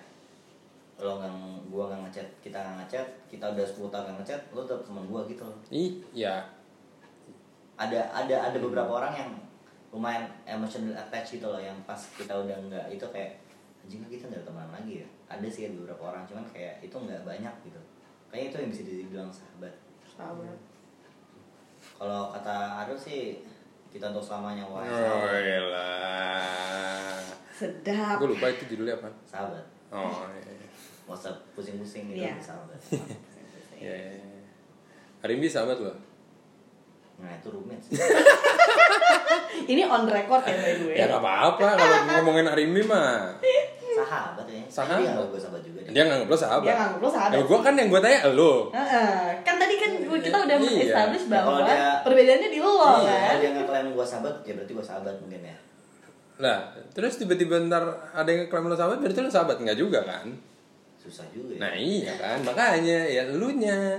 [1.00, 1.32] lo nggak
[1.72, 5.04] gue nggak ngechat kita nggak ngechat kita udah 10 tahun nggak ngechat lo tetap teman
[5.08, 5.42] gue gitu.
[5.48, 6.44] Loh ih ya
[7.80, 9.30] ada ada ada beberapa orang yang
[9.96, 13.40] lumayan emotional attached gitu loh yang pas kita udah nggak itu kayak
[13.80, 15.08] anjing kita nggak teman lagi ya?
[15.32, 17.80] Ada sih beberapa orang cuman kayak itu nggak banyak gitu.
[18.28, 19.72] Kayaknya itu yang bisa dibilang sahabat.
[20.04, 20.67] Sahabat.
[21.98, 23.42] Kalau kata Arul sih
[23.88, 27.18] kita untuk selamanya wah oh iyalah.
[27.50, 28.16] Sedap.
[28.16, 29.10] gue lupa itu judulnya apa.
[29.24, 29.64] Sahabat.
[29.90, 30.54] Oh iya
[31.04, 32.38] Gak usah pusing-pusing gitu Iya.
[32.38, 32.78] sahabat.
[33.78, 34.42] Iya iya, iya.
[35.20, 35.94] Arimbi sahabat lo?
[37.16, 37.78] Nah itu rumit.
[37.78, 37.94] Sih
[39.70, 40.94] Ini on record ya by the way.
[40.94, 41.66] ya nggak apa-apa.
[41.74, 43.38] Kalau ngomongin Arimbi mah
[44.08, 44.96] sahabat ya Sahabat.
[44.98, 47.34] dia nggak gue sahabat juga deh dia nganggap lo sahabat Dia nganggap lo sahabat.
[47.34, 49.12] ya, gue kan yang gue tanya lo Heeh.
[49.40, 50.82] Kan tadi kan kita udah Iya.
[50.82, 52.88] establish Ya, bahwa kalau dia- perbedaannya di lo Iya.
[52.88, 53.04] kan.
[53.04, 55.56] kalau dia ngeklaim gue sahabat ya berarti gue sahabat mungkin ya
[56.38, 60.26] Lah, terus tiba-tiba ntar ada yang klaim lo sahabat, berarti lo sahabat nggak juga kan?
[60.96, 63.98] susah juga ya Nah iya kan, makanya ya elunya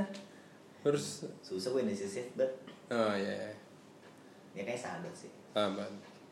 [0.80, 2.48] Terus, susah gue inisiatif bet
[2.88, 3.52] oh iya,
[4.54, 5.92] ya kayak sahabat sih sahabat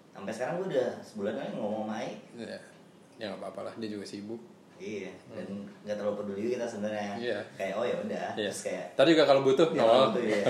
[0.10, 2.58] sampai sekarang gue udah sebulan kali ngomong sama Ai Ya,
[3.18, 4.38] ya nggak apa-apa lah, dia juga sibuk
[4.78, 5.50] iya dan
[5.82, 7.40] nggak terlalu peduli kita sebenarnya Iya.
[7.54, 8.46] kayak oh ya udah Iya.
[8.46, 10.44] terus kayak Tadi juga kalau butuh, Ya, nol kalau butuh, iya.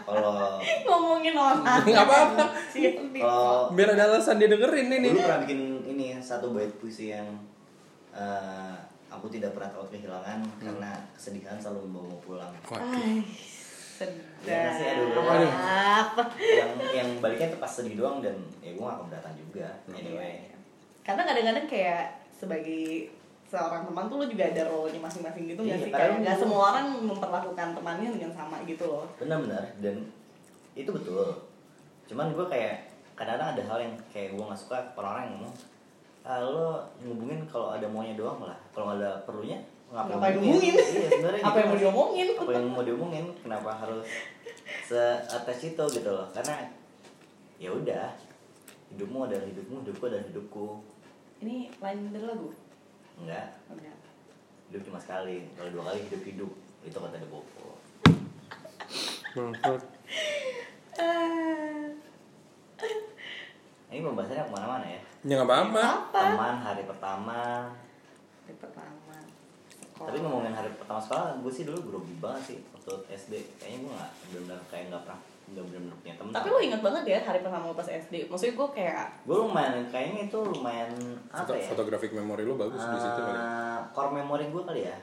[0.00, 0.30] kalau
[0.86, 1.58] Ngomongin orang.
[1.82, 2.44] Nggak apa-apa.
[3.18, 7.26] kalau Biar ada alasan dia dengerin ini dulu pernah bikin ini satu bait puisi yang
[8.10, 8.74] eh,
[9.08, 10.62] aku tidak pernah takut kehilangan Hmm.
[10.62, 13.26] karena kesedihan selalu membawa pulang Waduh, Ay,
[14.40, 15.12] Ya, sih, aduh.
[15.12, 16.30] sedap.
[16.38, 19.98] yang yang baliknya tuh pas sedih doang dan ya gue gak keberatan juga Hmm.
[19.98, 20.46] anyway
[21.00, 23.08] Karena kadang-kadang kayak sebagai
[23.46, 25.90] seorang teman tuh lo juga ada role-nya masing-masing gitu nggak Iya, sih?
[25.90, 26.42] kadang Kayak nggak gitu.
[26.44, 29.04] semua orang memperlakukan temannya dengan sama gitu loh.
[29.16, 29.96] benar-benar dan
[30.72, 31.26] itu betul
[32.06, 32.74] cuman gue kayak
[33.12, 35.54] kadang-kadang ada hal yang kayak gue gak suka orang-orang yang ngomong
[36.22, 39.58] ah, lo ngubungin kalau ada maunya doang lah kalau ada perlunya
[39.88, 40.74] ngapain Ngapain ngomongin?
[40.74, 42.26] iya sebenarnya Apa gitu yang mau diomongin?
[42.38, 44.06] apa yang mau diomongin kenapa harus
[44.84, 46.70] se attach itu gitu loh karena
[47.56, 48.06] ya udah
[48.90, 50.64] hidupmu adalah hidupmu hidupku adalah hidupku
[51.40, 52.48] Ini lain dari lagu?
[53.16, 53.96] enggak enggak.
[54.66, 56.50] hidup cuma sekali kalau dua kali hidup hidup
[56.80, 57.68] itu kata The Bobo
[59.30, 59.82] Bangsat.
[60.96, 61.86] Ah,
[63.88, 66.20] ini pembahasannya ke mana-mana ya Ya nggak apa-apa apa?
[66.24, 67.40] teman hari pertama
[68.42, 69.14] Hari pertama.
[69.84, 70.06] sekolah.
[70.06, 73.92] tapi ngomongin hari pertama sekolah gue sih dulu grogi banget sih waktu SD kayaknya gue
[73.92, 77.38] nggak benar-benar kayak nggak pernah nggak benar-benar punya teman Tapi lo inget banget ya hari
[77.40, 78.14] pertama lo pas SD.
[78.26, 80.90] Maksudnya gue kayak gue lumayan kayaknya itu lumayan
[81.28, 84.82] apa Foto, ya Fotografik memori lo bagus di situ kali Eh, core memory gue kali
[84.84, 84.96] ya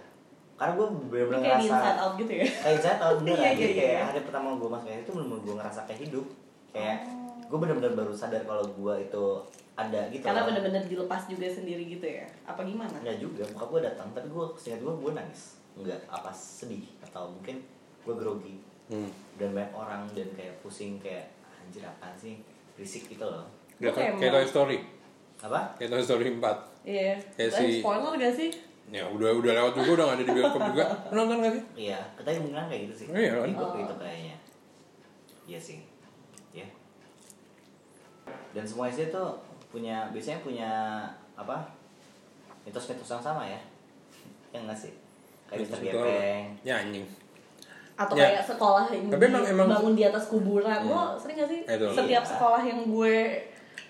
[0.57, 2.45] karena gue bener-bener kayak di ngerasa inside out gitu ya.
[2.49, 4.03] kayak saya tau bener Iya, Jadi iya, kayak iya.
[4.03, 6.25] hari pertama gue masuk itu belum gue ngerasa kayak hidup
[6.67, 7.35] kayak Oh.
[7.45, 9.25] gue bener-bener baru sadar kalau gue itu
[9.73, 12.25] ada gitu Karena bener-bener dilepas juga sendiri gitu ya.
[12.43, 12.89] Apa gimana?
[12.97, 15.41] Enggak juga, muka gue datang, tapi gue seingat gue gue nangis
[15.77, 17.61] Enggak, apa sedih atau mungkin
[18.01, 18.55] gue grogi
[18.89, 19.11] hmm.
[19.37, 22.41] Dan banyak orang dan kayak pusing kayak anjir apaan sih
[22.73, 23.45] berisik gitu loh
[23.77, 24.33] Gak kayak, kayak.
[24.33, 24.77] Toy Story
[25.37, 25.77] Apa?
[25.77, 26.41] Kayak Toy Story 4
[26.81, 27.13] Iya.
[27.35, 28.49] Kayak si- spoiler gak sih?
[28.87, 31.63] Ya udah udah lewat juga udah gak ada di bioskop juga Nonton gak sih?
[31.85, 33.47] Iya, katanya mungkin kayak gitu sih Iya kan?
[33.47, 34.35] Ikut gitu kayaknya
[35.45, 35.77] Iya sih
[36.51, 36.67] Ya
[38.49, 40.71] Dan semua SD tuh punya, biasanya punya
[41.35, 41.69] apa?
[42.63, 43.59] Mitos-mitos yang sama ya
[44.49, 44.93] Yang nggak sih?
[45.45, 46.01] Kayak Mister Betul.
[46.01, 47.05] Gepeng Ya anjing
[47.97, 48.29] Atau Ya.
[48.29, 50.79] kayak sekolah yang Tapi emang- di- emang- bangun di atas kuburan.
[50.79, 50.87] Hmm.
[50.87, 51.61] Lo sering gak sih?
[51.65, 51.85] Itu.
[51.91, 52.29] Setiap Iya.
[52.29, 53.15] sekolah yang gue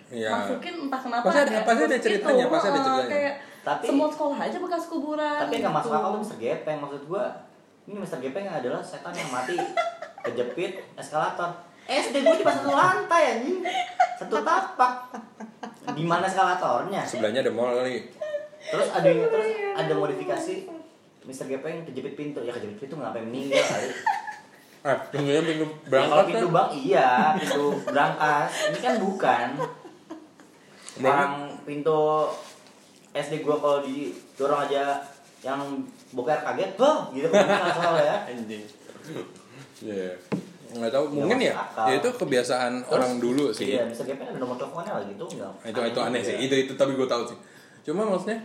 [0.07, 2.47] Iya masukin entah kenapa Pasti ada- pasti ada ceritanya, itu.
[2.49, 3.11] pasti ada Heeh, ceritanya.
[3.11, 5.37] Kayak Tapi- semua sekolah aja bekas kuburan.
[5.37, 5.99] Tapi yang gak masuk gitu.
[5.99, 7.23] akal tuh Mister Gepeng Maksud gua
[7.83, 9.55] Ini Mister Gepeng adalah setan yang mati
[10.23, 11.51] Kejepit eskalator
[11.85, 13.59] SD gue di pas satu lantai anjing
[14.15, 14.91] Satu tapak
[15.89, 16.99] di mana eskalatornya?
[17.01, 18.11] Sebelahnya ada mall kali
[18.61, 20.55] Terus ada yang terus ada modifikasi
[21.27, 22.39] Mister Gepeng kejepit pintu.
[22.41, 23.91] Ya kejepit pintu ngapain meninggal kali.
[24.85, 29.47] Ah, pintunya pintu Ya, kalau berangkat pintu kan bang iya pintu berangkas Ini kan bukan.
[31.03, 31.33] Orang
[31.67, 31.99] pintu
[33.11, 35.01] SD gua kalau didorong aja
[35.43, 35.59] yang
[36.15, 38.15] boker kaget, bah, gitu kan salah ya.
[38.31, 38.63] Anjing.
[39.83, 40.11] Iya.
[40.67, 41.85] Nggak tahu, mungkin ya, akal.
[41.87, 43.75] ya itu kebiasaan Terus, orang dulu sih.
[43.75, 45.51] Iya, bisa gepeng ada nomor teleponnya lagi tuh enggak.
[45.63, 46.35] itu itu aneh sih.
[46.43, 47.37] itu itu tapi gue tahu sih.
[47.87, 48.39] Cuma maksudnya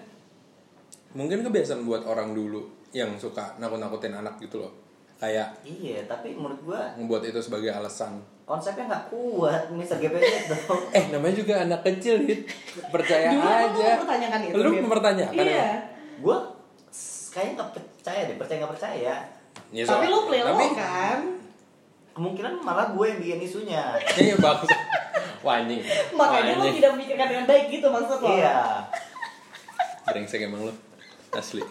[1.12, 4.72] mungkin kebiasaan buat orang dulu yang suka nakut nakutin anak gitu loh.
[5.16, 8.18] Kayak iya tapi menurut gua membuat itu sebagai alasan.
[8.42, 10.18] konsepnya nggak kuat Mister GPS
[10.50, 10.56] itu
[10.92, 12.42] eh namanya juga anak kecil Hit.
[12.90, 13.86] percaya Dulu aja.
[13.96, 15.68] mempertanyakan itu, lu mempertanyakan Iya.
[16.18, 16.36] gua
[17.30, 19.14] kayaknya nggak percaya deh percaya nggak percaya.
[19.70, 21.18] Ya, Tapi lu play tapi kan?
[22.12, 23.80] kemungkinan malah gue yang bikin isunya.
[24.20, 24.68] Iya bagus.
[25.40, 25.80] Wanying
[26.12, 28.28] Makanya lu tidak memikirkan dengan baik gitu maksud lo.
[28.28, 28.84] iya.
[30.04, 30.72] Brengsek emang lu
[31.32, 31.62] asli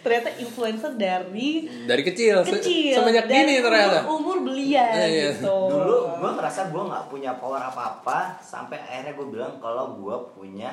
[0.00, 2.94] Ternyata influencer dari dari kecil se- kecil.
[2.94, 5.28] semenjak dari dini ternyata Umur, umur belia Iya, iya.
[5.34, 5.50] gitu.
[5.66, 10.16] dulu gue ngerasa gue nggak punya power apa apa sampai akhirnya gue bilang kalau gue
[10.32, 10.70] punya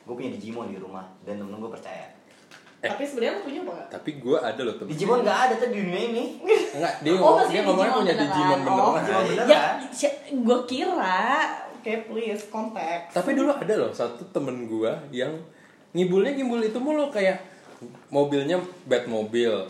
[0.00, 2.08] gue punya Digimon di rumah dan temen gue percaya
[2.80, 5.78] Tapi sebenarnya lu punya apa tapi gue ada loh temen Digimon nggak ada tuh di
[5.78, 6.24] dunia ini
[6.72, 8.30] enggak dia, Oh, ngomong, maksudnya dia ngomongnya Digimon punya beneran.
[8.32, 9.74] Digimon Oh, beneran Digimon beneran.
[9.92, 11.20] Ya, gue kira
[11.76, 13.08] Oke, please, kontak.
[13.10, 15.32] tapi dulu ada loh satu temen gue yang
[15.90, 17.42] ngibulnya ngibul itu mulu kayak
[18.12, 19.66] mobilnya Batmobile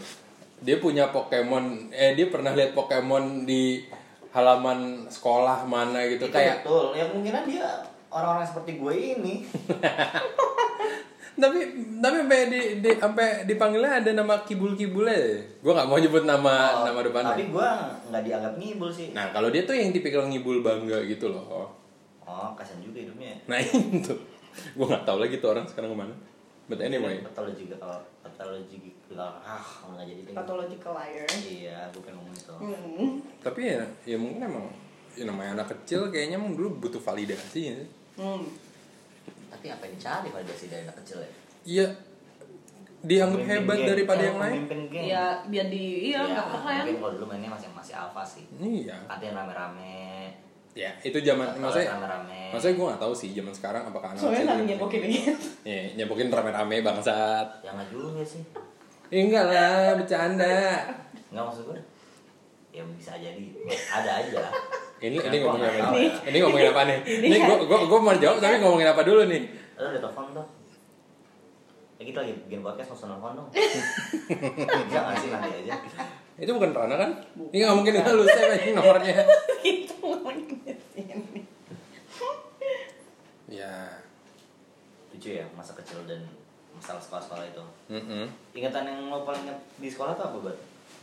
[0.61, 3.85] dia punya Pokemon eh dia pernah lihat Pokemon di
[4.31, 6.95] halaman sekolah mana gitu itu kayak betul.
[6.95, 7.67] Ya kemungkinan dia
[8.13, 9.35] orang-orang seperti gue ini.
[11.41, 11.57] Tapi
[12.05, 16.85] tapi sampai di, di sampai dipanggilnya ada nama kibul kibulnya gue nggak mau nyebut nama
[16.85, 17.69] Oh, nama depannya tapi gue
[18.13, 19.17] nggak dianggap ngibul sih.
[19.17, 21.73] Nah kalau dia tuh yang tipikal ngibul bangga gitu loh.
[22.29, 23.41] Oh kasian juga hidupnya.
[23.49, 24.13] Nah itu
[24.77, 26.15] gue nggak tahu lagi tuh orang sekarang ke mana.
[26.67, 27.19] But anyway.
[27.21, 27.67] Patologi
[29.11, 29.59] bilang ah
[29.91, 31.27] nggak jadi Pathological liar.
[31.43, 32.55] iya gue pengen ngomong itu.
[32.55, 33.11] Hmm.
[33.43, 34.67] tapi ya ya mungkin emang
[35.13, 37.79] ya namanya anak kecil kayaknya emang dulu butuh validasi ya.
[38.15, 38.47] Hmm.
[39.51, 41.31] tapi apa yang dicari validasi dari anak kecil ya?
[41.63, 41.87] Iya.
[43.01, 43.89] Dianggap Pemimpin hebat geng.
[43.89, 44.53] daripada Eh, yang lain.
[44.55, 45.05] pemimpin geng.
[45.09, 46.77] Ya, biar di iya Iya, nggak keren.
[46.79, 48.45] mungkin kalau dulu mainnya masih masih alpha sih.
[48.55, 48.97] Iya.
[49.09, 49.97] Artinya rame-rame
[50.71, 54.55] ya itu zaman maksudnya rame-rame maksudnya gue nggak tahu sih zaman sekarang apakah anak Soalnya
[54.55, 55.33] juga- nyepokin gitu.
[55.63, 57.47] Iya, nyepokin rame-rame bangsat.
[57.61, 58.43] Ya nggak juga sih
[59.11, 60.87] Ya, enggak lah, bercanda.
[61.29, 61.81] Nggak maksud gue
[62.71, 64.47] Ya bisa jadi Ada aja
[65.01, 65.91] Ini Ya, ini gua ngomongin apa?
[65.91, 66.07] nih?
[66.07, 66.23] ya.
[66.25, 66.99] Ini ngomongin apa nih?
[67.03, 69.43] Ini Ini kan- gua gua gua mau jawab tapi ngomongin apa dulu nih?
[69.75, 70.47] Lo udah telepon tuh
[71.97, 73.49] Ya kita lagi bikin podcast mau telepon dong
[74.87, 75.75] Bisa nggak sih nanti aja
[76.39, 77.11] Itu bukan Rana kan?
[77.51, 79.13] Ini nggak mungkin nggak lu save aja nomornya.
[79.61, 81.43] Itu ngomongin di sini.
[83.47, 83.91] Ya.
[85.11, 86.23] Lucu ya masa kecil dan
[86.91, 90.59] masalah sekolah-sekolah itu Mm Ingatan yang lo paling ingat di sekolah tuh apa, Bat?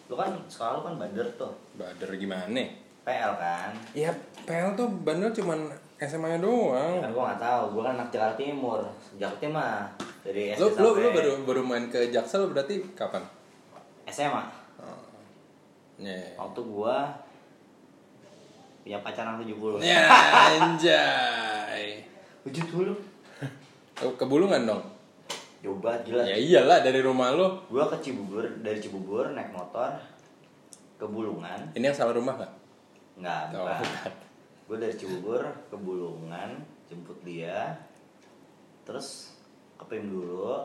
[0.08, 2.64] Lo kan, sekolah lo kan bader tuh Bader gimana?
[3.08, 4.12] PL kan Ya,
[4.44, 5.64] PL tuh bandel cuman
[5.98, 7.00] SMA-nya doang.
[7.00, 8.84] Kan gua nggak tahu, gua kan anak Jakarta Timur
[9.16, 9.88] Jakarta mah
[10.22, 13.24] dari SD lu sampai lu baru baru main ke Jaksel berarti kapan?
[14.12, 14.44] SMA
[15.98, 16.20] Ya.
[16.36, 17.08] Waktu gua
[18.84, 20.04] punya pacaran 70 Ya,
[20.60, 22.04] anjay.
[22.44, 22.92] 70
[23.98, 24.84] Oh, Kebulungan dong.
[25.68, 27.44] Jauh banget gila Ya iyalah dari rumah lu.
[27.68, 29.92] Gua ke Cibubur, dari Cibubur naik motor
[30.96, 32.54] ke Bulungan Ini yang salah rumah nggak?
[33.20, 33.84] Enggak, Oh, bukan.
[34.68, 36.50] Gue dari Cibubur ke Bulungan
[36.88, 37.76] Jemput dia
[38.82, 39.36] Terus
[39.76, 40.64] ke dulu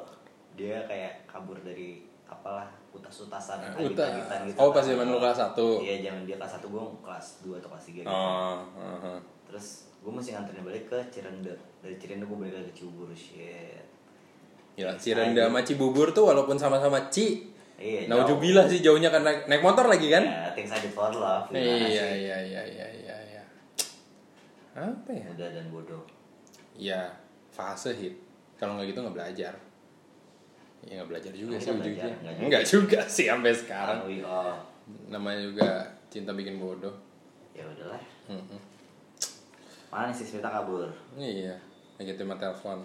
[0.55, 4.09] Dia kayak kabur dari apalah utas-utasan Uta.
[4.09, 5.81] agit-agitan gitu Oh, pas zaman lu kelas satu.
[5.81, 9.15] Iya zaman dia kelas 1 gue kelas 2 atau kelas 3 gitu Oh, aha.
[9.45, 9.67] Terus
[10.01, 11.53] gue mesti nganterin balik ke Cirende
[11.85, 13.85] Dari Cirende gue balik ke Cibubur Shit
[14.73, 17.53] Ya, Cirenda sama Cibubur tuh walaupun sama-sama Ci.
[17.77, 20.23] Iya, Naujubillah sih jauhnya kan naik, naik motor lagi kan?
[20.23, 21.93] Ya, things I did for love Iya, sih?
[21.99, 23.43] iya, iya, iya, iya, iya.
[24.73, 25.27] Apa ya?
[25.29, 26.03] Muda dan bodoh
[26.79, 27.11] Ya,
[27.51, 28.15] fase hit.
[28.57, 29.53] Kalau nggak gitu nggak belajar.
[30.87, 32.15] Ya nggak belajar juga Nggak sih ujungnya.
[32.23, 32.99] nggak juga.
[33.07, 33.99] Sih sampai sekarang.
[34.07, 34.57] Sekarang all
[35.11, 35.69] Namanya juga
[36.09, 36.95] cinta bikin bodoh.
[37.53, 38.61] Ya udahlah Mm-mm.
[39.91, 40.89] Mana nih si Smita kabur?
[41.13, 41.53] Iya,
[41.99, 42.81] lagi terima telepon.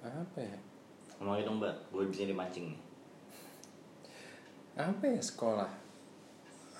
[0.00, 0.56] Apa ya?
[1.20, 2.80] Ngomongin dong mbak, gue bisa dimancing nih
[4.74, 5.68] Apa ya sekolah?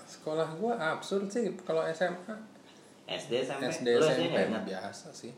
[0.06, 2.35] Sekolah gua absurd sih kalau SMA.
[3.04, 3.62] SD SMP?
[3.68, 4.64] SD Lu SMP ingat?
[4.64, 5.30] biasa sih.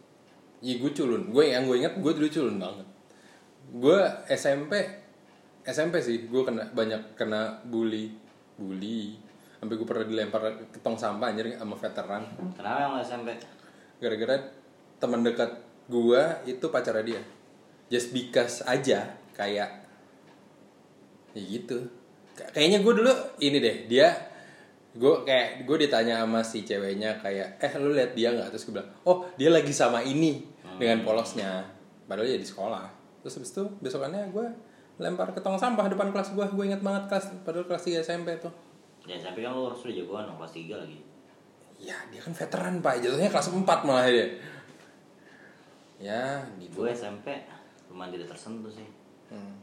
[0.62, 1.28] Iya gue culun.
[1.28, 2.86] Gue yang gue inget gue dulu culun banget.
[3.72, 3.98] Gue
[4.30, 4.72] SMP
[5.62, 8.10] SMP sih gue kena banyak kena bully
[8.58, 9.14] bully
[9.58, 12.22] sampai gue pernah dilempar ke tong sampah anjir sama veteran
[12.58, 13.30] Kenapa yang SMP?
[14.02, 14.34] gara-gara
[14.98, 15.50] teman dekat
[15.86, 17.22] gue itu pacarnya dia
[17.92, 19.04] just because aja
[19.36, 19.68] kayak
[21.36, 21.84] ya gitu.
[22.32, 23.12] Kay- kayaknya gue dulu
[23.44, 24.08] ini deh dia
[24.92, 28.48] gue kayak gue ditanya sama si ceweknya kayak eh lu lihat dia nggak?
[28.56, 30.40] Terus gue bilang oh dia lagi sama ini
[30.80, 31.60] dengan polosnya.
[32.08, 32.88] Padahal ya di sekolah.
[33.20, 34.46] Terus habis itu besokannya gue
[35.00, 38.28] lempar ke tong sampah depan kelas gue gue inget banget kelas padahal kelas 3 SMP
[38.40, 38.52] tuh.
[39.08, 40.98] Ya SMP kan lu harus udah jagoan dong, kelas 3 lagi.
[41.82, 43.00] Ya dia kan veteran pak.
[43.00, 44.28] Jatuhnya kelas 4 malah dia.
[45.98, 46.84] Ya gitu.
[46.84, 47.32] Gue SMP
[47.92, 48.88] lumayan tidak tersentuh sih
[49.32, 49.56] Hmm.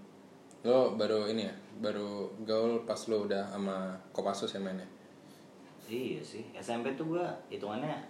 [0.66, 4.90] Lo baru ini ya, baru gaul pas lo udah sama Kopassus ya mainnya.
[5.86, 8.02] Iya sih, SMP tuh gua hitungannya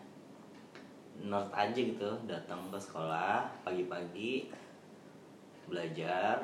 [1.20, 4.48] nerd aja gitu, datang ke sekolah pagi-pagi
[5.68, 6.40] belajar,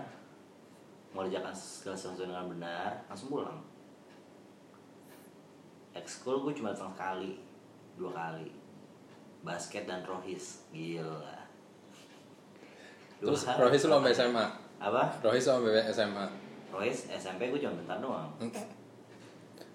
[1.15, 3.59] mengerjakan segala sesuatu dengan benar, langsung pulang.
[5.95, 7.39] Ekskul gue cuma datang sekali,
[7.95, 8.51] dua kali.
[9.47, 11.34] Basket dan rohis, gila.
[13.19, 13.41] Terus.
[13.47, 14.45] Rohis lo sampai SMA.
[14.79, 15.03] Apa?
[15.23, 16.25] Rohis lo sampai SMA.
[16.71, 18.29] Rohis SMP gue cuma bentar doang.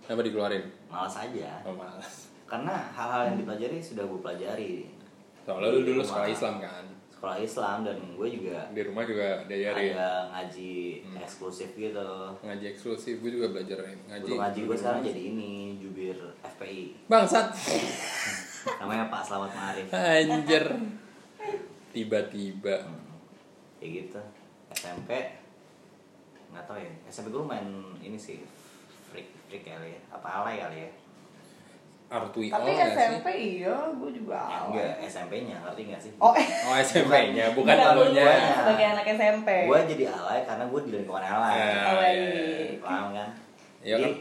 [0.04, 0.64] Kenapa dikeluarin?
[0.90, 1.62] Malas aja.
[1.64, 2.28] Oh malas.
[2.44, 4.74] Karena hal-hal yang dipelajari sudah gue pelajari.
[5.46, 6.28] Soalnya lu dulu sekolah.
[6.28, 6.84] Islam kan.
[7.10, 10.72] Sekolah Islam dan gue juga Di rumah juga diajarin ada ngaji
[11.20, 12.10] eksklusif gitu.
[12.40, 13.20] ngaji eksklusif.
[13.20, 14.24] Gue juga belajar ngaji.
[14.24, 17.06] Guru ngaji gue sekarang jadi ini jubir FPI.
[17.06, 17.52] Bangsat.
[18.80, 19.86] Namanya Pak Selamat Marif.
[19.94, 20.64] Anjir.
[21.90, 22.76] Tiba-tiba.
[23.80, 24.20] Kayak gitu.
[24.70, 25.10] SMP
[26.50, 26.90] nggak tahu ya.
[27.06, 27.66] SMP gue main
[27.98, 28.42] ini sih
[29.08, 30.00] freak freak kali ya.
[30.10, 30.90] Apa alay kali ya?
[32.10, 32.98] Artui Tapi nggak sih?
[32.98, 34.74] SMP iya, gue juga Ya, awal.
[34.74, 36.10] enggak SMP-nya ngerti nggak sih?
[36.18, 36.42] Oh, eh.
[36.66, 38.50] Oh SMP-nya, bukan Bukan lu alonya.
[38.50, 39.48] sebagai anak SMP.
[39.70, 41.54] Gue jadi alay karena gue di lingkungan alay.
[41.54, 42.12] Ya, Alay.
[42.12, 42.26] ya,
[42.66, 42.78] ya.
[42.82, 43.28] paham kan?
[43.80, 44.14] Iya Jadi kan?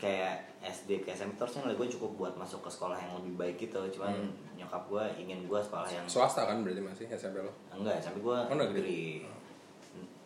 [0.00, 3.80] kayak SD ke SMP terus gue cukup buat masuk ke sekolah yang lebih baik gitu.
[3.92, 4.32] Cuman Hmm.
[4.70, 7.50] Nyokap gue ingin gue sekolah yang Swasta kan berarti masih SMP lo?
[7.74, 9.26] enggak SMP gue Oh, negeri.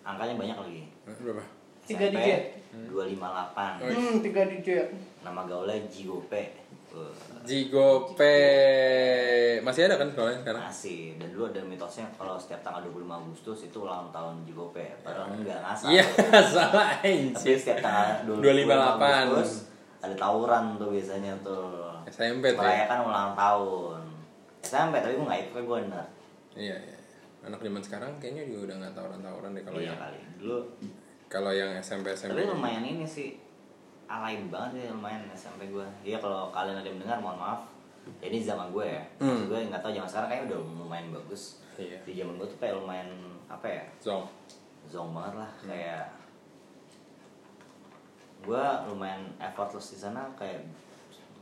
[0.05, 0.83] Angkanya banyak lagi.
[1.17, 1.41] Berapa?
[1.81, 2.61] Tiga digit.
[2.93, 3.81] 258.
[3.81, 3.89] Oh.
[3.89, 4.93] Hmm, tiga digit.
[5.25, 6.61] Nama gaulnya Jigope.
[7.43, 8.37] Jigope
[9.61, 10.63] masih ada kan sekolahnya sekarang?
[10.63, 15.33] masih dan dulu ada mitosnya kalau setiap tanggal 25 Agustus itu ulang tahun Jigope padahal
[15.35, 16.05] enggak ngasal Iya,
[16.55, 18.39] salah tapi setiap tanggal 258.
[18.39, 19.53] 25 Agustus
[19.99, 21.65] ada tawuran tuh biasanya tuh
[22.07, 22.87] SMP tuh ya?
[22.87, 24.01] merayakan ulang tahun
[24.65, 26.07] SMP tapi gue nggak ikut gue bener
[26.55, 26.97] Iya, iya.
[27.43, 30.59] Anak zaman sekarang kayaknya juga udah nggak tawuran-tawuran deh kalau iya yang kali dulu
[31.27, 32.33] kalau yang SMP SMP.
[32.33, 33.37] tapi lumayan ini sih
[34.07, 37.61] alay banget sih lumayan SMP gue iya kalau kalian ada yang dengar mohon maaf
[38.19, 39.45] ya ini zaman gue ya Hmm.
[39.47, 41.99] Gue nggak tahu zaman sekarang kayaknya udah lumayan bagus Iya.
[42.03, 43.09] di zaman gue tuh kayak lumayan
[43.47, 44.25] apa ya Zong.
[44.87, 45.69] zong banget lah Hmm.
[45.69, 46.05] kayak
[48.41, 50.61] gue lumayan effortless di sana kayak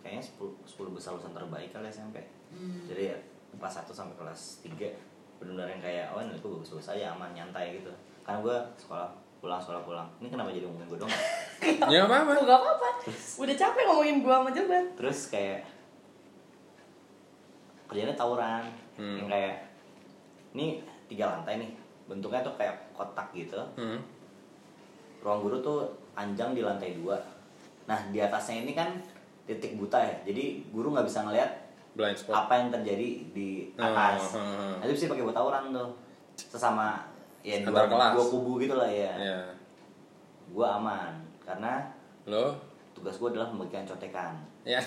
[0.00, 2.22] kayaknya 10, 10 besar lulusan terbaik kali SMP
[2.86, 3.16] jadi ya
[3.54, 4.74] kelas 1 sampai kelas 3
[5.38, 7.90] benar-benar yang kayak oh ini gue bagus-bagus aja aman nyantai gitu
[8.22, 11.12] karena gue sekolah pulang sekolah pulang ini kenapa jadi ngomongin gue dong
[11.62, 12.34] Ya apa apa?
[12.42, 12.88] Gak apa-apa.
[13.38, 14.82] Udah capek ngomongin gua sama Jeban.
[14.94, 15.62] terus kayak
[17.86, 19.16] kerjanya tawuran Hmm.
[19.16, 19.54] yang kayak
[20.52, 21.70] ini tiga lantai nih
[22.04, 23.96] bentuknya tuh kayak kotak gitu Hmm.
[25.20, 27.16] ruang guru tuh panjang di lantai dua
[27.84, 28.90] nah di atasnya ini kan
[29.44, 31.50] titik buta ya jadi guru nggak bisa ngeliat
[31.92, 32.34] Blind spot.
[32.38, 34.80] apa yang terjadi di Oh, atas hmm.
[34.80, 35.88] nah, itu bisa pakai buat tawuran tuh
[36.32, 36.96] sesama
[37.40, 38.12] ya dua, kelas.
[38.14, 39.40] dua kubu gitu lah ya Ya.
[40.48, 41.84] gua aman karena
[42.24, 42.56] Lo?
[42.92, 44.80] tugas gua adalah membagikan contekan Ya.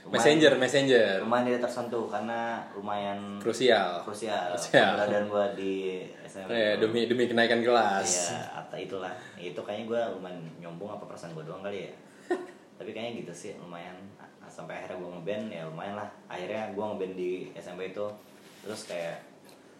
[0.00, 1.08] Lumayan- Messenger, messenger.
[1.20, 2.40] lumayan tidak tersentuh karena
[2.72, 4.00] lumayan Krusial.
[4.00, 4.96] krusial Krusial.
[4.96, 8.08] keberadaan gua di SMP Ya, demi demi kenaikan kelas.
[8.08, 9.12] Iya, atau itulah.
[9.36, 11.92] Itu kayaknya gue lumayan nyombong apa perasaan gue doang kali ya.
[12.80, 13.92] Tapi kayaknya gitu sih, lumayan.
[14.60, 16.08] Sampai akhirnya gue ngeband ya lumayan lah.
[16.28, 18.04] Akhirnya gue ngeband di SMP itu.
[18.60, 19.24] Terus kayak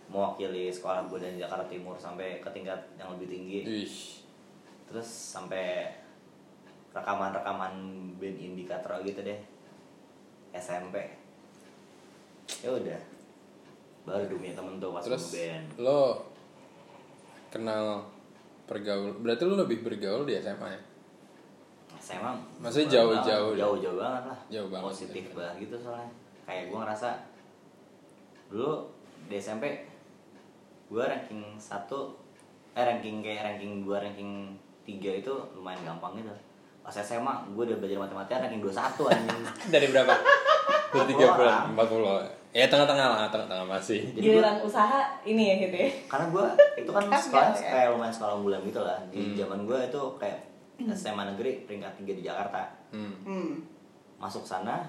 [0.08, 3.60] mewakili sekolah gue dari Jakarta Timur sampai ke tingkat yang lebih tinggi.
[3.84, 3.96] Ih.
[4.88, 5.92] Terus sampai
[6.96, 7.76] rekaman-rekaman
[8.16, 9.36] band indikator gitu deh.
[10.56, 10.96] SMP.
[12.64, 13.00] Ya udah.
[14.08, 15.66] Baru dunia temen tuh pas Terus ngeband.
[15.76, 16.24] lo
[17.52, 18.08] kenal
[18.64, 20.80] pergaul berarti lo lebih bergaul di SMA ya?
[22.00, 23.60] Saya emang Maksudnya jauh-jauh ya?
[23.60, 25.34] jauh-jauh banget lah Jauh banget positif ya.
[25.34, 26.10] banget gitu soalnya
[26.42, 27.08] kayak gue ngerasa
[28.48, 28.72] dulu
[29.22, 29.64] di SMP
[30.86, 32.18] gue ranking satu
[32.72, 34.30] eh ranking kayak ranking 2 ranking
[34.82, 36.32] 3 itu lumayan gampang gitu
[36.80, 38.74] pas SMA gue udah belajar matematika ranking 21
[39.06, 39.40] anjing
[39.72, 40.14] Dari berapa?
[40.90, 41.62] Dari 40 orang.
[41.70, 42.50] 30, 40.
[42.50, 44.10] Ya tengah-tengah lah, tengah-tengah masih.
[44.10, 45.90] Giliran usaha ini ya gitu ya.
[46.10, 47.62] karena gue itu kan Kan sekolah ya?
[47.62, 49.34] kayak lumayan sekolah unggulan gitu lah di Hmm.
[49.38, 50.49] zaman gue itu kayak
[50.88, 53.14] SMA negeri peringkat 3 di Jakarta Hmm.
[53.22, 53.50] Hmm.
[54.16, 54.82] masuk sana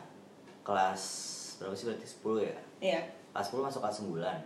[0.61, 1.01] kelas
[1.57, 3.01] berapa sih berarti 10 ya Iya.
[3.31, 4.37] kelas 10 masuk kelas 9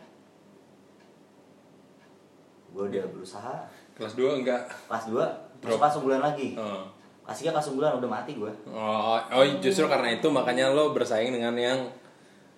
[2.71, 3.55] gue udah berusaha
[3.95, 4.67] Kelas 2 enggak.
[4.85, 5.23] kelas 2
[5.63, 5.79] Drop.
[5.79, 6.83] masuk kelas 9 lagi Oh.
[7.23, 11.31] kelas 3 kelas 9 udah mati gue Oh, oh justru karena itu makanya lo bersaing
[11.31, 11.79] dengan yang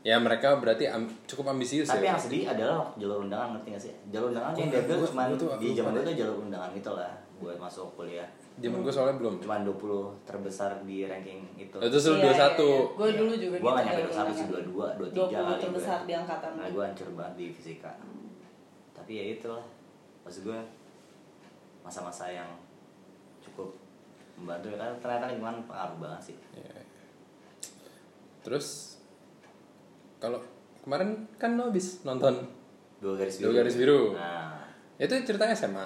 [0.02, 2.16] ya mereka berarti am- cukup ambisius tapi ya.
[2.16, 5.24] yang sedih adalah jalur undangan ngerti gak sih jalur undangan yang diambil Gua- cuma
[5.56, 8.26] di zaman tuh jalur undangan gitu lah buat masuk kuliah
[8.58, 9.36] Zaman gue soalnya belum.
[9.38, 9.78] cuma 20
[10.24, 12.58] terbesar di ranking itu Itu suruh Iya, 21.
[12.58, 12.82] iya, iya.
[12.90, 14.98] Gue dulu juga gue gak nyampe jalur 21 sih undangan.
[14.98, 16.52] 22 23 20 kali terbesar gue di angkatan.
[16.52, 17.92] nah gue hancur banget di fisika
[18.92, 19.66] tapi ya itulah
[20.22, 20.60] maksud gue
[21.80, 22.50] masa-masa yang
[23.40, 23.70] cukup
[24.36, 26.82] membantu ya kan ternyata lingkungan pengaruh banget sih Iya.
[28.40, 28.98] Terus
[30.18, 30.40] kalau
[30.82, 32.42] kemarin kan lo habis nonton
[32.98, 34.02] dua garis Dua biru Garis Biru.
[34.14, 34.66] nah
[34.98, 35.86] itu ceritanya SMA.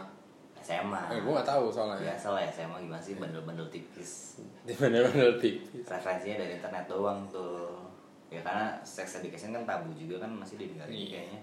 [0.73, 1.99] SMA Eh, gue gak tahu soalnya.
[2.01, 5.83] biasa lah ya SMA gimana sih bandel-bandel tipis Di mana-mana tipis.
[5.83, 7.75] referensinya dari internet doang tuh
[8.27, 11.11] ya karena sex education kan tabu juga kan masih di negara ini Iya.
[11.11, 11.39] kayaknya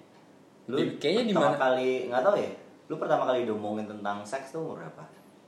[0.68, 2.51] Di- kayaknya di pertama mana- kali nggak tahu ya
[2.87, 5.05] lu pertama kali diomongin tentang seks tuh umur berapa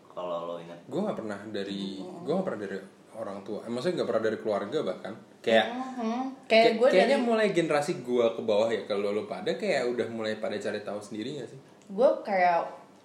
[0.06, 2.78] kalau lo ingat Gue gak pernah dari gue gak pernah dari
[3.12, 3.58] orang tua.
[3.60, 5.12] Eh, maksudnya gak pernah dari keluarga bahkan.
[5.40, 6.22] Kayak Mhm.
[6.44, 9.88] kayak kayak gue kayaknya dari mulai generasi gue ke bawah ya kalau lo pada kayak
[9.88, 11.60] udah mulai pada cari tahu sendiri gak sih?
[11.88, 12.60] gue kayak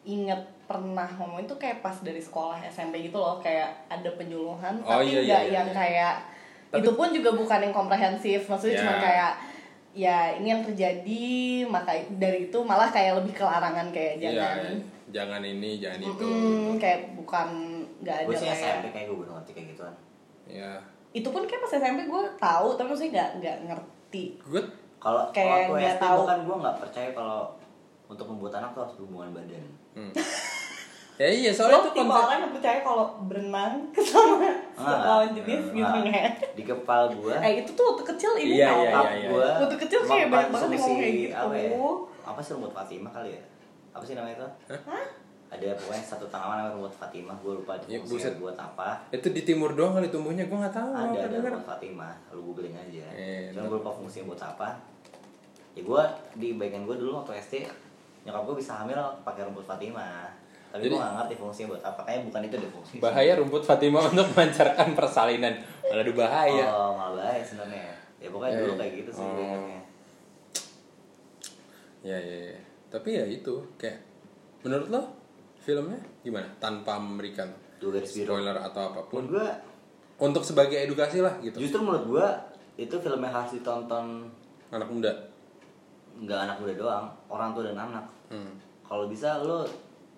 [0.06, 4.98] inget pernah ngomong itu kayak pas dari sekolah SMP gitu loh kayak ada penyuluhan Oh,
[4.98, 5.76] tapi iya, iya, nggak iya, yang iya.
[5.76, 6.14] kayak
[6.68, 8.82] Tapi- itu pun juga bukan yang komprehensif maksudnya Ya.
[8.82, 9.32] cuma kayak
[9.92, 11.26] ya ini yang terjadi
[11.66, 14.76] maka dari itu malah kayak lebih ke larangan kayak Iya, jangan
[15.08, 16.26] jangan ini, jangan itu.
[16.26, 17.48] Mm, kayak bukan
[17.98, 19.96] nggak ada gue sih kayak SMP kayak gue belum ngerti kayak gituan
[20.46, 20.72] Ya,
[21.12, 24.62] itu pun kayak pas SMP gue tahu tapi maksudnya nggak nggak ngerti gue
[24.98, 26.18] kalau Kayak SD tahu.
[26.20, 27.42] bahkan gue nggak percaya kalau
[28.06, 29.66] untuk membuat anak tuh harus berhubungan badan
[31.16, 33.74] ya iya soalnya itu konsep orang yang percaya kalau berenang
[34.04, 35.72] sama Enggak, lawan jenis enggak.
[35.72, 39.06] gitu nggak di kepala gue eh itu tuh waktu kecil ini Iya, iya, Kak.
[39.14, 41.36] iya, gue Waktu kecil kayak banyak banget yang ngomong kayak gitu.
[41.38, 41.70] apa ya?
[42.26, 43.42] Apa sih rumput Fatimah kali ya?
[43.92, 44.48] Apa sih namanya itu?
[45.46, 48.34] Ada pokoknya satu tanaman namanya rumput Fatimah gue lupa Ya, buset.
[48.36, 48.90] buat apa.
[49.08, 52.76] Itu di timur doang kali tumbuhnya gue nggak tahu ada ada rumput Fatimah lu googling
[52.76, 53.08] aja.
[53.10, 54.68] Eh, cuma gue lupa fungsinya buat apa.
[55.72, 56.02] Ya gue
[56.36, 57.56] di bagian gue dulu waktu SD
[58.26, 60.28] nyokap gue bisa hamil pakai rumput Fatimah.
[60.74, 63.64] Tapi Jadi- gue gak ngerti fungsinya buat apa kayaknya bukan itu deh fungsi bahaya rumput
[63.64, 65.54] Fatimah untuk melancarkan persalinan.
[65.86, 66.66] Malah bahaya.
[66.68, 67.94] Oh malah bahaya sebenarnya.
[68.20, 69.38] Ya pokoknya Eh, dulu kayak gitu sih oh.
[69.38, 69.80] ingatnya
[72.06, 73.98] ya ya ya tapi ya itu kayak
[74.62, 75.02] menurut lo
[75.58, 76.46] filmnya gimana?
[76.62, 77.50] Tanpa memberikan
[78.06, 79.26] spoiler atau apa pun.
[79.26, 79.48] Menurut gue
[80.16, 81.58] untuk sebagai edukasi lah gitu.
[81.58, 82.28] Justru menurut gue
[82.78, 84.30] itu film yang harus ditonton
[84.70, 85.12] anak muda
[86.18, 88.06] nggak anak muda doang orang tua dan anak.
[88.26, 88.52] Hmm.
[88.82, 89.66] kalau bisa lo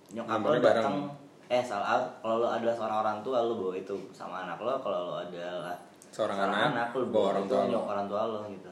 [0.08, 1.08] nyokap lo datang
[1.48, 4.76] eh salah kalau lo adalah seorang orang tua lo bawa itu sama anak lo.
[4.78, 5.76] Kalau lo adalah
[6.08, 7.70] Seorang anak, lo bawa orang tua lo.
[7.70, 8.72] nyok orang tua lo gitu.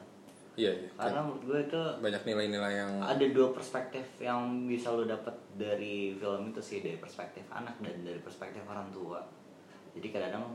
[0.55, 0.89] Iya iya.
[0.95, 6.15] Karena menurut gue itu banyak nilai-nilai yang ada dua perspektif yang bisa lo dapat dari
[6.15, 9.19] film itu sih dari perspektif anak dan dari perspektif orang tua.
[9.91, 10.47] Jadi kadang-kadang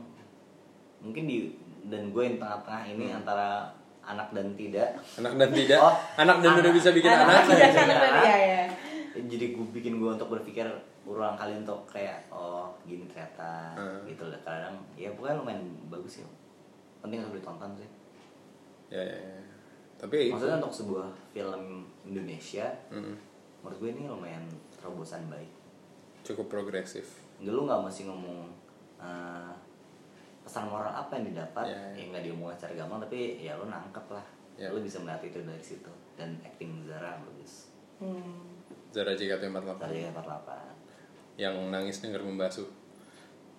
[0.99, 1.53] mungkin di
[1.83, 3.19] dan gue yang tengah-tengah ini Hmm.
[3.19, 3.69] antara
[4.03, 6.75] anak dan tidak anak dan tidak Oh, anak dan udah anak.
[6.75, 7.75] bisa bikin Anak anak, tidak Anak.
[7.75, 8.61] kan berarti ya ya
[9.21, 10.65] jadi gue bikin gue untuk berpikir
[11.01, 14.01] berulang kali untuk kayak oh gini ternyata Hmm.
[14.05, 16.27] gitu lah kadang ya pokoknya lumayan bagus ya
[16.99, 17.89] penting untuk ditonton sih
[18.89, 19.41] ya, ya, ya.
[19.97, 20.31] tapi ya itu.
[20.31, 21.63] maksudnya untuk sebuah film
[22.03, 23.15] Indonesia Mm,
[23.59, 24.43] menurut gue ini lumayan
[24.73, 25.49] terobosan baik
[26.21, 28.49] cukup progresif dulu nggak mesti ngomong
[28.97, 29.51] eh,
[30.41, 31.89] pesan moral apa yang didapat Ya, ya.
[31.95, 34.25] ya nggak diomongin secara gampang tapi ya lo nangkep lah.
[34.55, 34.67] Ya.
[34.69, 35.91] lo bisa melihat itu dari situ.
[36.13, 37.69] Dan acting Zara bagus.
[37.97, 38.57] Hmm.
[38.89, 42.67] Zara JKT48 dari 48 yang nangis denger membasuh.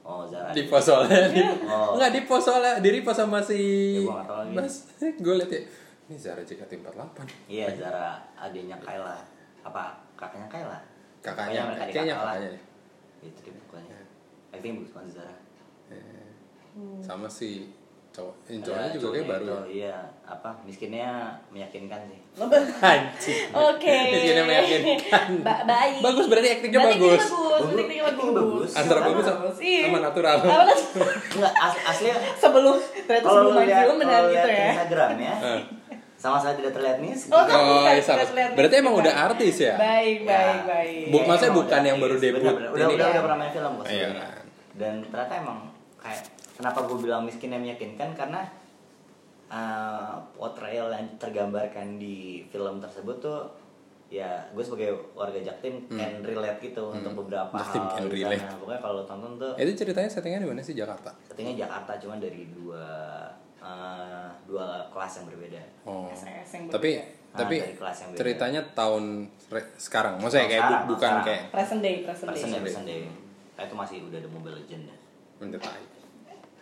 [0.02, 1.30] Oh Zara di pos soalnya.
[1.30, 1.94] Di, Oh.
[1.98, 2.78] nggak di pos soalnya.
[2.78, 3.58] Diri pos sama si
[3.98, 4.42] Ya, gua.
[4.46, 4.90] Mas.
[5.24, 5.62] Gue liat ya
[6.02, 7.16] ini Zara JKT48
[7.48, 9.16] Iya Zara adiknya Kayla.
[9.62, 10.78] Apa kakaknya Kayla?
[11.22, 12.48] Kakaknya kayaknya kakaknya.
[12.50, 12.62] Deh.
[13.22, 13.98] itu dia pokoknya.
[14.50, 15.36] Acting bagus banget Zara.
[15.88, 16.26] Eh,
[16.98, 17.68] sama si
[18.10, 21.08] cowok yang Ada cowoknya juga kayak baru itu, ya iya apa miskinnya
[21.48, 22.20] meyakinkan sih
[22.82, 23.96] anjing Oke.
[24.06, 25.26] Miskinnya meyakinkan.
[25.46, 26.00] Ba- baik.
[26.00, 27.20] Bagus, berarti actingnya Berarti bagus.
[27.20, 27.62] actingnya bagus.
[27.62, 27.72] Bagus.
[27.72, 28.32] Actingnya bagus.
[28.34, 28.70] bagus.
[28.74, 29.82] antara bagus sama, Iya.
[29.82, 30.78] sama natural Apa kan?
[31.30, 34.66] enggak as aslinya Sebelum ternyata kalau sebelum main lihat film kalau gitu ya.
[34.70, 35.60] Instagramnya Eh.
[36.14, 37.58] sama saya tidak terlihat nih Oh, oh bukan,
[37.90, 38.16] iya, sama.
[38.18, 40.28] bukan lihat- berarti emang udah artis ya Baik, Ya.
[40.30, 41.04] baik, baik.
[41.08, 42.68] Bu- maksudnya bukan udah yang baru debut Bener, bener.
[42.70, 43.10] udah, udah, kan?
[43.10, 44.24] udah pernah main film kok Iya sebelumnya.
[44.26, 44.44] kan.
[44.74, 45.58] dan ternyata emang
[45.98, 46.22] kayak
[46.62, 48.46] kenapa gue bilang miskin yang meyakinkan karena
[49.48, 53.40] uh, portrayal yang tergambarkan di film tersebut tuh
[54.06, 57.58] ya gue sebagai warga Jaktim can relate gitu untuk beberapa Hmm.
[57.58, 58.38] Jaktim hal can relate.
[58.38, 58.54] sana.
[58.54, 62.14] pokoknya kalau lo tonton tuh itu ceritanya settingnya di mana sih Jakarta settingnya Jakarta cuma
[62.16, 62.84] dari dua
[63.58, 66.90] uh, dua kelas yang berbeda oh SS yang tapi
[67.32, 68.18] Ah, tapi dari kelas yang beda.
[68.20, 69.04] ceritanya tahun
[69.48, 71.24] re- sekarang maksudnya kayak bu- sekarang, bukan sekarang.
[71.24, 72.32] kayak Present day, present day.
[72.36, 73.00] Present day, present day.
[73.52, 74.96] Nah, itu masih udah ada Mobile Legend ya.
[75.40, 75.80] mendetai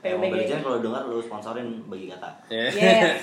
[0.02, 0.16] PUBG.
[0.16, 2.30] Mobile Legend kalau dengar lu sponsorin bagi kata.
[2.48, 3.20] ya Yes.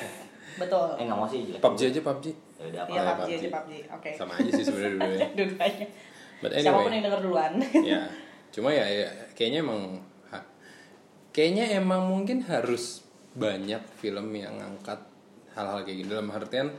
[0.56, 0.86] Betul.
[0.94, 1.60] Eh nggak mau sih jelek.
[1.60, 2.26] PUBG aja PUBG
[2.58, 2.90] Ya udah apa?
[2.90, 3.34] Iya, Oh, PUBG PUBG.
[3.36, 3.74] aja PUBG.
[3.92, 4.10] Oke.
[4.12, 5.86] sama aja sih sebenarnya dua-duanya Dua-duanya.
[6.38, 7.54] but Siapa pun anyway yang denger duluan.
[7.92, 8.02] ya
[8.54, 9.82] cuma ya, ya kayaknya emang
[10.28, 10.50] ha-
[11.32, 14.98] kayaknya emang mungkin harus banyak film yang ngangkat
[15.52, 16.70] hal-hal kayak gini dalam artian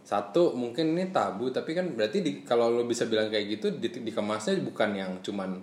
[0.00, 3.90] satu mungkin ini tabu tapi kan berarti di, kalau lo bisa bilang kayak gitu di,
[3.90, 5.58] dikemasnya bukan yang cuman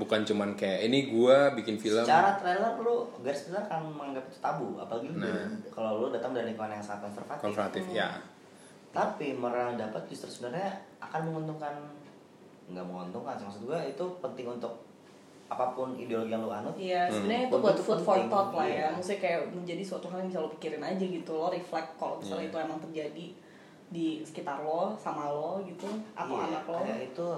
[0.00, 4.38] bukan cuman kayak ini gua bikin film Secara trailer lu garis besar kan menganggap itu
[4.38, 5.44] tabu, apalagi Nah.
[5.68, 7.42] kalau lu datang dari lingkungan yang sangat konservatif.
[7.44, 8.08] konfrontatif ya
[8.90, 11.74] Tapi merang dapat justru sebenarnya akan menguntungkan
[12.66, 14.72] nggak menguntungkan sih maksud gua itu penting untuk
[15.46, 16.70] apa pun ideologi yang lu anut.
[16.72, 17.14] Iya, Hmm.
[17.16, 18.70] sebenarnya itu Buat food for thought lah ya.
[18.70, 18.86] iya.
[18.88, 21.32] Maksudnya kayak menjadi suatu hal yang bisa lo pikirin aja gitu.
[21.32, 22.48] Lo reflect kalau misalnya Iya.
[22.48, 23.26] itu emang terjadi
[23.90, 26.78] di sekitar lo, sama lo gitu, atau Iya, anak lo.
[26.80, 27.28] kayak itu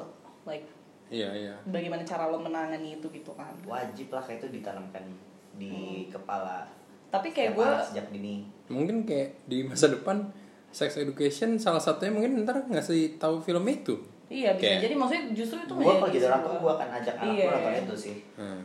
[0.43, 0.67] Like
[1.13, 3.53] iya iya bagaimana cara lo menangani itu gitu kan.
[3.63, 5.05] wajib lah kayak itu ditanamkan
[5.53, 5.73] di
[6.09, 6.65] kepala.
[7.07, 8.49] Tapi kayak gue sejak dini.
[8.67, 10.25] mungkin kayak di masa depan
[10.73, 13.93] sex education salah satunya mungkin ntar ngasih tahu film itu
[14.27, 17.15] iya bisa Kayak- jadi maksudnya justru itu Gua kalau jadi orang tua gua akan ajak
[17.15, 17.45] anak Iya.
[17.45, 18.17] gua nonton itu sih.
[18.33, 18.63] Hmm.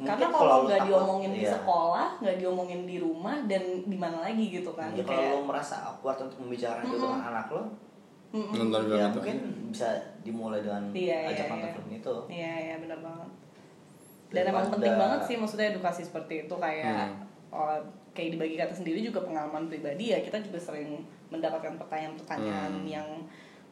[0.00, 1.52] Karena Mungkin kalau lu nggak diomongin di iya.
[1.52, 4.88] sekolah, nggak diomongin di rumah dan di mana lagi gitu kan.
[4.96, 7.62] Ya, kalau kayak lo merasa awkward untuk membicarakan itu dengan anak lo,
[8.30, 8.52] Mm-mm.
[8.52, 9.88] nonton film ya itu mungkin bisa
[10.20, 11.74] dimulai dengan Iya, ajak iya, nonton iya.
[11.74, 12.14] film itu.
[12.28, 13.30] Iya, iya benar banget.
[14.30, 17.26] Dan emang Daripada- penting banget sih maksudnya edukasi seperti itu kayak Hmm.
[17.50, 17.74] oh,
[18.10, 22.86] kayak di bagi kata sendiri juga pengalaman pribadi ya kita juga sering mendapatkan pertanyaan-pertanyaan Hmm.
[22.86, 23.08] yang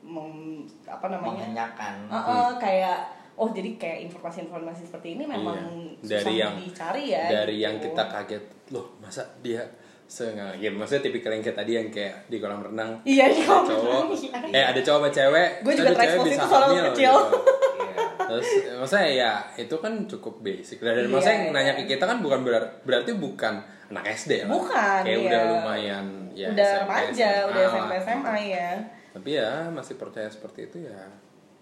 [0.01, 1.43] mem- apa namanya?
[1.45, 1.95] Menghenyakan.
[2.07, 2.99] Uh, uh, kayak
[3.35, 5.59] oh jadi kayak informasi-informasi seperti ini memang
[6.01, 6.19] Iya.
[6.19, 7.25] susah dari yang dicari ya.
[7.29, 7.63] dari gitu.
[7.63, 9.63] yang kita kaget loh masa dia
[10.09, 13.45] sengaja ya, maksudnya tipikal yang kayak tadi yang kayak di kolam renang Iya, di ada
[13.45, 14.39] kolam cowok renang, iya.
[14.51, 17.15] eh ada cowok sama cewek Gue juga ada cewek bisa itu hamil, kecil.
[17.15, 17.39] gitu.
[17.79, 17.95] Iya.
[18.27, 21.55] terus maksudnya ya itu kan cukup basic dan Iya, maksudnya yang iya.
[21.55, 23.55] nanya ke kita kan bukan berar- berarti bukan
[23.89, 25.27] anak SD lah Bukan, kayak iya.
[25.27, 27.65] udah lumayan ya udah SMP, remaja, SMA udah.
[27.67, 28.71] SMP SMA ya.
[29.11, 31.01] tapi ya masih percaya seperti itu ya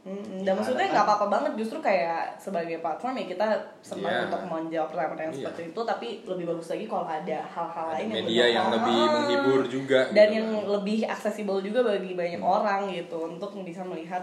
[0.07, 0.93] Mm, Dan Gimana maksudnya kan?
[0.95, 3.47] nggak apa-apa banget justru kayak sebagai platform ya kita
[3.83, 4.23] senang Iya.
[4.25, 5.39] untuk menjawab pertanyaan yang Iya.
[5.43, 9.01] seperti itu tapi lebih bagus lagi kalau ada hal-hal lain yang media yang benar- lebih
[9.11, 10.65] menghibur juga dan gitu yang kan.
[10.73, 12.55] lebih aksesibel juga bagi banyak Hmm.
[12.55, 14.23] orang gitu untuk bisa melihat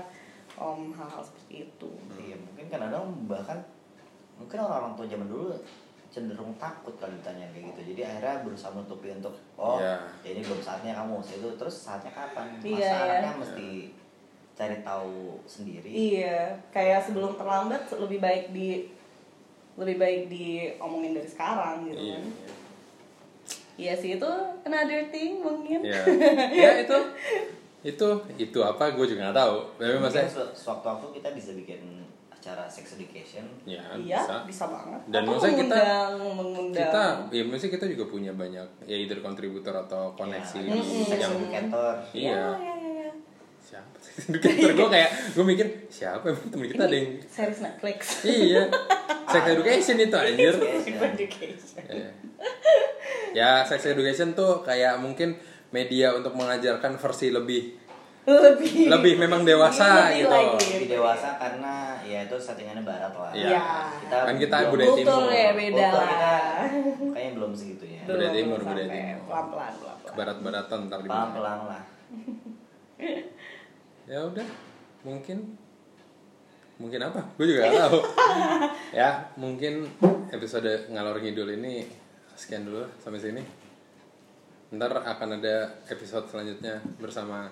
[0.56, 1.90] um, hal-hal seperti itu.
[2.16, 3.60] Iya, mungkin kadang-kadang bahkan
[4.34, 5.52] mungkin orang-orang tua zaman dulu
[6.08, 7.82] cenderung takut kalau ditanya kayak gitu.
[7.90, 9.98] Jadi akhirnya berusaha menutupi untuk oh, Iya.
[10.22, 12.54] ya ini belum saatnya kamu itu terus saatnya kapan?
[12.54, 13.04] Masa Iya, iya.
[13.20, 13.70] anaknya mesti
[14.54, 15.90] cari tahu sendiri.
[15.90, 16.40] Iya,
[16.70, 18.86] kayak sebelum terlambat lebih baik di
[19.74, 22.16] lebih baik diomongin dari sekarang gitu Iya.
[22.16, 22.26] kan.
[23.74, 24.30] Iya sih itu
[24.64, 25.82] another thing mungkin.
[25.82, 25.98] ya
[26.62, 26.98] ya itu
[27.84, 31.82] itu itu apa gue juga nggak tahu tapi maksudnya su- sewaktu-waktu kita bisa bikin
[32.30, 33.44] acara sex education.
[33.66, 35.02] ya Iya, bisa bisa, banget.
[35.10, 39.74] Dan Atau maksudnya kita- mengundang, kita ya maksudnya kita juga punya banyak ya either kontributor
[39.74, 41.04] atau koneksi Ya, di Mm-mm.
[41.04, 41.94] sex yang educator.
[42.14, 43.10] Iya, iya iya, iya, iya.
[43.60, 47.60] siapa sih educator gue kayak gue mikir siapa emang temen kita ada yang Ini series
[47.60, 47.98] Netflix.
[48.30, 48.64] iya
[49.26, 51.84] sex education itu anjir Sex education.
[51.84, 52.10] ya.
[53.34, 55.34] ya sex education tuh kayak mungkin
[55.70, 57.82] media untuk mengajarkan versi lebih
[58.24, 60.68] Lebih lebih memang dewasa Lebih gitu lagi.
[60.72, 63.32] Lebih dewasa karena ya itu settingannya barat lah.
[63.34, 63.50] Iya.
[63.52, 64.20] Iya.
[64.24, 65.12] Kan kita belum- budaya timur.
[65.18, 66.68] Kultur ya beda Kultur kita lah.
[67.12, 68.00] kayaknya belum segitunya.
[68.00, 69.24] Belum Budaya timur, budaya timur.
[69.26, 70.14] Pelan-pelan, pelan-pelan.
[70.16, 71.84] barat-baratan ntar di Pelan-pelan lah.
[74.04, 74.48] ya udah
[75.04, 75.58] mungkin
[76.76, 78.00] mungkin apa gue juga gak tahu
[79.00, 79.88] ya mungkin
[80.30, 81.88] episode ngalor ngidul ini
[82.34, 83.44] sekian dulu sampai sini
[84.74, 87.46] ntar akan ada episode selanjutnya bersama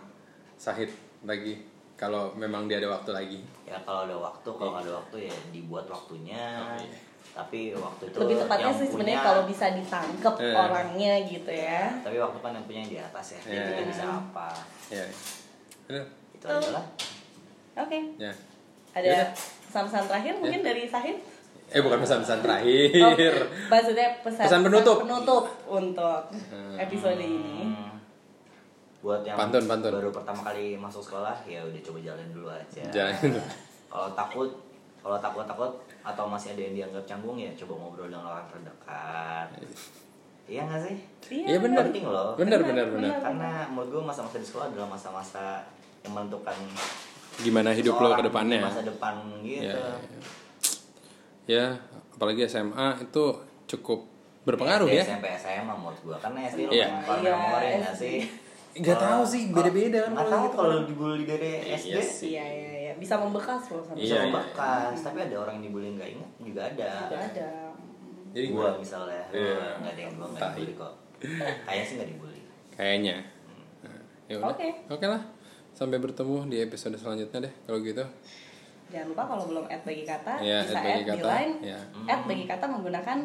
[0.58, 0.89] Sahid
[1.22, 1.62] lagi
[1.93, 5.36] kalau memang dia ada waktu lagi Ya kalau ada waktu, kalau nggak ada waktu ya
[5.47, 6.43] dibuat waktunya.
[6.60, 6.99] Oh, iya.
[7.32, 10.56] Tapi waktu itu Lebih tepatnya yang sih sebenarnya punya- kalau bisa ditangkep Eh.
[10.58, 11.84] orangnya gitu ya.
[12.04, 13.39] Tapi waktu kan yang punya yang di atas ya.
[13.39, 13.64] Jadi Iya.
[13.72, 14.49] kita bisa apa?
[14.91, 15.06] ya
[15.88, 16.06] udah
[16.41, 16.85] Itu aja lah.
[17.77, 17.99] Oke.
[18.17, 18.33] ya
[18.91, 19.29] Ada Yaudah.
[19.63, 21.17] pesan-pesan terakhir mungkin dari Sahid?
[21.67, 23.33] eh bukan pesan-pesan Oh, terakhir
[23.69, 24.97] maksudnya pesan, Pesan penutup.
[25.01, 26.75] penutup untuk Hmm.
[26.75, 27.63] episode ini.
[28.99, 29.93] Buat yang Pantun, pantun.
[29.93, 32.83] baru pertama kali masuk sekolah ya udah coba jalan dulu aja.
[32.85, 33.15] Jalan.
[33.87, 34.49] Kalau takut,
[34.97, 35.71] kalau takut takut
[36.01, 39.47] atau masih ada yang dianggap canggung ya coba ngobrol dengan orang terdekat.
[40.43, 40.95] Iya nggak sih?
[41.47, 41.87] Iya benar.
[41.87, 42.35] Penting loh.
[42.35, 42.83] Benar benar.
[42.89, 43.23] benar.
[43.23, 45.63] Karena menurut gue masa-masa di sekolah adalah masa-masa
[46.02, 46.56] yang menentukan
[47.38, 48.60] Gimana hidup lo ke depannya?
[48.60, 49.64] Masa depan gitu.
[49.64, 50.20] Ya, ya, ya.
[51.47, 51.66] Ya,
[52.12, 53.24] apalagi SMA itu
[53.68, 54.06] cukup
[54.41, 55.04] berpengaruh SD, ya.
[55.08, 56.86] SMP SMA menurut gue karena SD lo Iya.
[56.88, 58.04] kan paling Iya, memori nggak SD.
[58.04, 58.18] sih?
[58.74, 60.56] Nggak Kalau- tahu sih, beda-beda kan kalau tahu gitu.
[60.56, 62.30] kalau dibully dari SD Iya sih.
[62.32, 64.28] Iya iya iya bisa membekas loh sampai bisa Iya, iya.
[64.28, 66.88] membekas, tapi ada orang yang dibully nggak ingat juga ada.
[67.02, 67.49] juga ada.
[68.32, 69.56] Jadi gua gua misalnya, Iya.
[69.78, 70.52] nggak ada yang gua nggak Tai.
[70.54, 70.93] dibully kok.
[71.66, 72.41] Kayaknya sih nggak dibully.
[72.72, 73.16] kayaknya.
[73.84, 74.47] Nah, ya udah.
[74.52, 74.68] Oke.
[74.88, 75.22] Oke lah
[75.82, 78.05] sampai bertemu di episode selanjutnya deh kalau gitu.
[78.93, 81.17] Jangan lupa kalau belum add bagi kata ya, bisa add, bagi add kata.
[81.17, 81.79] di line ya.
[82.05, 83.17] add bagi kata menggunakan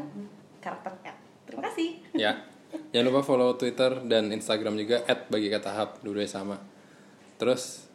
[0.65, 1.19] karakter add.
[1.45, 1.89] Terima kasih.
[2.17, 2.33] Ya
[2.97, 6.57] jangan lupa follow twitter dan instagram juga add bagi kata hub dulu ya sama.
[7.37, 7.93] Terus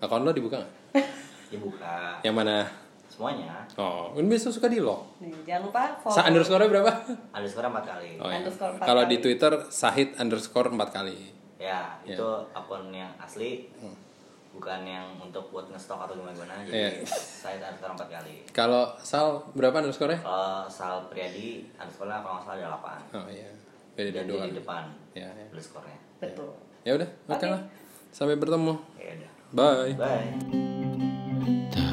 [0.00, 0.72] akun lo dibuka nggak?
[1.52, 2.24] Dibuka.
[2.24, 2.56] Yang mana?
[3.12, 3.68] Semuanya.
[3.76, 5.04] Oh kan ini bisa suka di lo
[5.44, 6.16] jangan lupa follow.
[6.16, 6.92] Sa underscore berapa?
[7.36, 8.16] Underscore empat kali.
[8.16, 8.40] Oh, iya.
[8.40, 9.12] underscore 4 kalau kali.
[9.12, 11.37] di twitter sahid underscore empat kali.
[11.58, 12.58] Ya, ya itu yeah.
[12.58, 13.90] akun yang asli hmm.
[14.54, 16.70] bukan yang untuk buat ngestok atau gimana gimana ya.
[16.70, 17.18] jadi yeah.
[17.18, 18.46] saya taruh empat kali.
[18.54, 22.98] Kalau sal berapa underscore kalau sal priadi underscore kalau nggak salah ada delapan.
[23.10, 23.50] Oh iya.
[23.98, 24.46] Beda dua.
[24.46, 24.86] di depan
[25.18, 25.50] yeah, yeah.
[25.50, 25.98] underscore-nya.
[26.22, 26.54] Betul.
[26.86, 27.50] Ya udah oke okay.
[27.50, 27.62] lah.
[28.14, 28.74] Sampai bertemu.
[28.94, 29.30] Ya udah.
[29.50, 29.92] Bye.
[29.98, 31.86] Bye.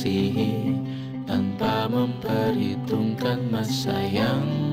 [0.00, 0.80] mengasihi
[1.28, 4.69] tanpa memperhitungkan masa yang